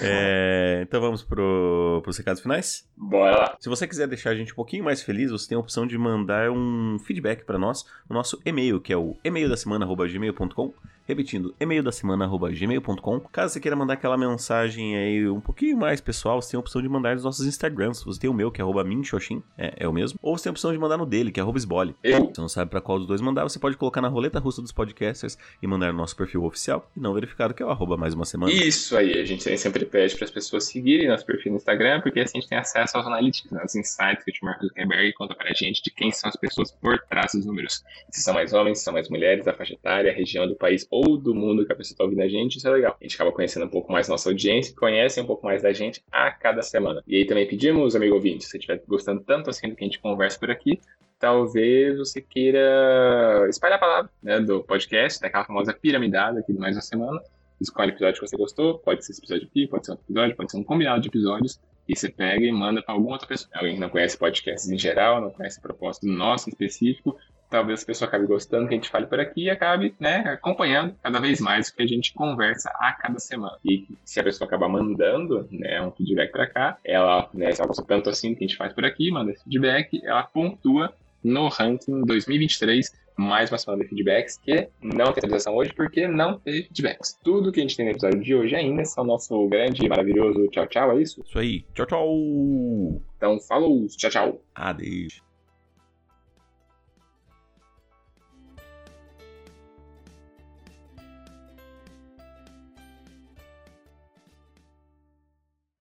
É, 0.00 0.80
então 0.82 1.00
vamos 1.00 1.22
pro, 1.22 2.00
pros 2.02 2.16
recados 2.18 2.40
finais? 2.40 2.86
Bora 2.96 3.36
lá. 3.36 3.56
Se 3.58 3.68
você 3.68 3.86
quiser 3.86 4.06
deixar 4.06 4.30
a 4.30 4.34
gente 4.34 4.52
um 4.52 4.56
pouquinho 4.56 4.84
mais 4.84 5.02
feliz, 5.02 5.30
você 5.30 5.48
tem 5.48 5.56
a 5.56 5.60
opção 5.60 5.86
de 5.86 5.98
mandar 5.98 6.50
um 6.50 6.98
feedback 7.00 7.44
para 7.44 7.58
nós 7.58 7.84
no 8.08 8.14
nosso 8.14 8.40
e-mail, 8.44 8.80
que 8.80 8.92
é 8.92 8.96
o 8.96 9.16
e-mail 9.24 9.48
da 9.48 9.56
semana@gmail.com 9.56 10.72
Repetindo, 11.06 11.54
e-mail 11.60 11.84
da 11.84 11.92
semana.gmail.com. 11.92 13.20
Caso 13.32 13.54
você 13.54 13.60
queira 13.60 13.76
mandar 13.76 13.94
aquela 13.94 14.16
mensagem 14.16 14.96
aí 14.96 15.28
um 15.28 15.40
pouquinho 15.40 15.76
mais 15.76 16.00
pessoal, 16.00 16.42
você 16.42 16.50
tem 16.50 16.58
a 16.58 16.60
opção 16.60 16.82
de 16.82 16.88
mandar 16.88 17.14
nos 17.14 17.22
nossos 17.22 17.46
Instagrams. 17.46 18.02
Você 18.04 18.18
tem 18.18 18.28
o 18.28 18.34
meu, 18.34 18.50
que 18.50 18.60
é 18.60 18.84
minxoxin, 18.84 19.42
é, 19.56 19.74
é 19.76 19.88
o 19.88 19.92
mesmo. 19.92 20.18
Ou 20.20 20.36
você 20.36 20.44
tem 20.44 20.50
a 20.50 20.52
opção 20.52 20.72
de 20.72 20.78
mandar 20.78 20.96
no 20.96 21.06
dele, 21.06 21.30
que 21.30 21.40
é 21.40 21.44
esbole. 21.56 21.94
Você 22.02 22.40
não 22.40 22.48
sabe 22.48 22.70
para 22.70 22.80
qual 22.80 22.98
dos 22.98 23.06
dois 23.06 23.20
mandar, 23.20 23.44
você 23.44 23.58
pode 23.58 23.76
colocar 23.76 24.00
na 24.00 24.08
roleta 24.08 24.38
russa 24.38 24.60
dos 24.60 24.72
podcasters 24.72 25.38
e 25.62 25.66
mandar 25.66 25.92
no 25.92 25.98
nosso 25.98 26.16
perfil 26.16 26.44
oficial 26.44 26.90
e 26.96 27.00
não 27.00 27.14
verificado, 27.14 27.54
que 27.54 27.62
é 27.62 27.66
o 27.66 27.70
arroba 27.70 27.96
mais 27.96 28.12
uma 28.12 28.24
semana. 28.24 28.52
Isso 28.52 28.96
aí, 28.96 29.18
a 29.18 29.24
gente 29.24 29.56
sempre 29.56 29.84
pede 29.84 30.16
para 30.16 30.24
as 30.24 30.30
pessoas 30.30 30.64
seguirem 30.64 31.08
nosso 31.08 31.24
perfil 31.24 31.52
no 31.52 31.56
Instagram, 31.56 32.00
porque 32.00 32.20
assim 32.20 32.38
a 32.38 32.40
gente 32.40 32.50
tem 32.50 32.58
acesso 32.58 32.96
aos 32.96 33.06
analytics, 33.06 33.52
aos 33.52 33.74
insights 33.74 34.24
que 34.24 34.32
o 34.42 34.44
Mark 34.44 34.60
Zuckerberg 34.60 35.12
conta 35.14 35.34
pra 35.34 35.52
gente 35.54 35.82
de 35.82 35.90
quem 35.90 36.10
são 36.10 36.28
as 36.28 36.36
pessoas 36.36 36.72
por 36.72 36.98
trás 37.08 37.32
dos 37.32 37.46
números. 37.46 37.84
Se 38.10 38.22
são 38.22 38.34
mais 38.34 38.52
homens, 38.52 38.78
se 38.78 38.84
são 38.84 38.92
mais 38.92 39.08
mulheres, 39.08 39.46
a 39.46 39.54
faixa 39.54 39.74
etária, 39.74 40.10
a 40.10 40.14
região 40.14 40.46
do 40.46 40.56
país 40.56 40.86
ou 40.96 41.18
do 41.18 41.34
mundo 41.34 41.66
que 41.66 41.72
a 41.72 41.76
pessoa 41.76 41.94
está 41.94 42.04
ouvindo 42.04 42.22
a 42.22 42.28
gente, 42.28 42.56
isso 42.56 42.66
é 42.66 42.70
legal. 42.70 42.96
A 42.98 43.04
gente 43.04 43.14
acaba 43.14 43.30
conhecendo 43.30 43.66
um 43.66 43.68
pouco 43.68 43.92
mais 43.92 44.08
nossa 44.08 44.30
audiência, 44.30 44.74
conhece 44.74 45.20
um 45.20 45.26
pouco 45.26 45.44
mais 45.44 45.62
da 45.62 45.72
gente 45.72 46.02
a 46.10 46.30
cada 46.30 46.62
semana. 46.62 47.02
E 47.06 47.16
aí 47.16 47.26
também 47.26 47.46
pedimos, 47.46 47.94
amigo 47.94 48.14
ouvinte, 48.14 48.44
se 48.44 48.50
você 48.50 48.56
estiver 48.56 48.82
gostando 48.88 49.22
tanto 49.22 49.50
assim 49.50 49.68
do 49.68 49.76
que 49.76 49.84
a 49.84 49.86
gente 49.86 49.98
conversa 49.98 50.38
por 50.38 50.50
aqui, 50.50 50.80
talvez 51.18 51.98
você 51.98 52.20
queira 52.22 53.46
espalhar 53.48 53.76
a 53.76 53.80
palavra 53.80 54.10
né, 54.22 54.40
do 54.40 54.62
podcast, 54.62 55.20
daquela 55.20 55.44
famosa 55.44 55.74
piramidada 55.74 56.40
aqui 56.40 56.52
do 56.52 56.60
Mais 56.60 56.74
Uma 56.74 56.82
Semana. 56.82 57.20
Escolhe 57.60 57.90
o 57.90 57.92
episódio 57.92 58.20
que 58.20 58.28
você 58.28 58.36
gostou, 58.36 58.78
pode 58.78 59.04
ser 59.04 59.12
esse 59.12 59.20
episódio 59.20 59.48
aqui, 59.48 59.66
pode 59.66 59.84
ser 59.84 59.92
outro 59.92 60.04
episódio, 60.06 60.36
pode 60.36 60.50
ser 60.50 60.58
um 60.58 60.64
combinado 60.64 61.00
de 61.00 61.08
episódios, 61.08 61.60
e 61.88 61.96
você 61.96 62.10
pega 62.10 62.44
e 62.44 62.52
manda 62.52 62.82
para 62.82 62.94
alguma 62.94 63.12
outra 63.12 63.26
pessoa. 63.26 63.50
Alguém 63.54 63.74
que 63.74 63.80
não 63.80 63.88
conhece 63.88 64.18
podcasts 64.18 64.68
em 64.70 64.78
geral, 64.78 65.20
não 65.20 65.30
conhece 65.30 65.58
a 65.58 65.62
proposta 65.62 66.06
nosso 66.06 66.48
em 66.48 66.52
específico, 66.52 67.16
talvez 67.50 67.82
a 67.82 67.86
pessoa 67.86 68.08
acabe 68.08 68.26
gostando 68.26 68.68
que 68.68 68.74
a 68.74 68.76
gente 68.76 68.90
fale 68.90 69.06
por 69.06 69.20
aqui 69.20 69.44
e 69.44 69.50
acabe 69.50 69.94
né, 69.98 70.18
acompanhando 70.26 70.94
cada 71.02 71.20
vez 71.20 71.40
mais 71.40 71.68
o 71.68 71.76
que 71.76 71.82
a 71.82 71.86
gente 71.86 72.12
conversa 72.14 72.70
a 72.78 72.92
cada 72.92 73.18
semana. 73.18 73.56
E 73.64 73.86
se 74.04 74.20
a 74.20 74.24
pessoa 74.24 74.46
acabar 74.46 74.68
mandando 74.68 75.46
né, 75.50 75.80
um 75.82 75.90
feedback 75.90 76.32
para 76.32 76.46
cá, 76.46 76.78
ela, 76.84 77.28
né, 77.32 77.52
se 77.52 77.60
ela 77.60 77.68
gostou 77.68 77.86
tanto 77.86 78.10
assim 78.10 78.34
que 78.34 78.44
a 78.44 78.46
gente 78.46 78.56
faz 78.56 78.72
por 78.72 78.84
aqui, 78.84 79.10
manda 79.10 79.30
esse 79.30 79.44
feedback, 79.44 80.00
ela 80.04 80.22
pontua 80.22 80.92
no 81.22 81.48
ranking 81.48 82.02
2023 82.02 83.06
mais 83.16 83.50
uma 83.50 83.58
semana 83.58 83.82
de 83.82 83.88
feedbacks 83.88 84.36
que 84.36 84.68
não 84.82 85.06
tem 85.06 85.18
atualização 85.18 85.56
hoje 85.56 85.72
porque 85.72 86.06
não 86.06 86.38
teve 86.38 86.64
feedbacks. 86.64 87.18
Tudo 87.24 87.50
que 87.50 87.60
a 87.60 87.62
gente 87.62 87.76
tem 87.76 87.86
no 87.86 87.92
episódio 87.92 88.20
de 88.20 88.34
hoje 88.34 88.54
ainda 88.54 88.82
é 88.82 89.00
o 89.00 89.04
nosso 89.04 89.48
grande 89.48 89.84
e 89.84 89.88
maravilhoso 89.88 90.46
tchau 90.48 90.66
tchau, 90.66 90.92
é 90.92 91.02
isso? 91.02 91.22
Isso 91.26 91.38
aí. 91.38 91.64
Tchau, 91.74 91.86
tchau. 91.86 93.02
Então, 93.16 93.40
falou. 93.40 93.86
Tchau, 93.88 94.10
tchau. 94.10 94.40
Adeus. 94.54 95.26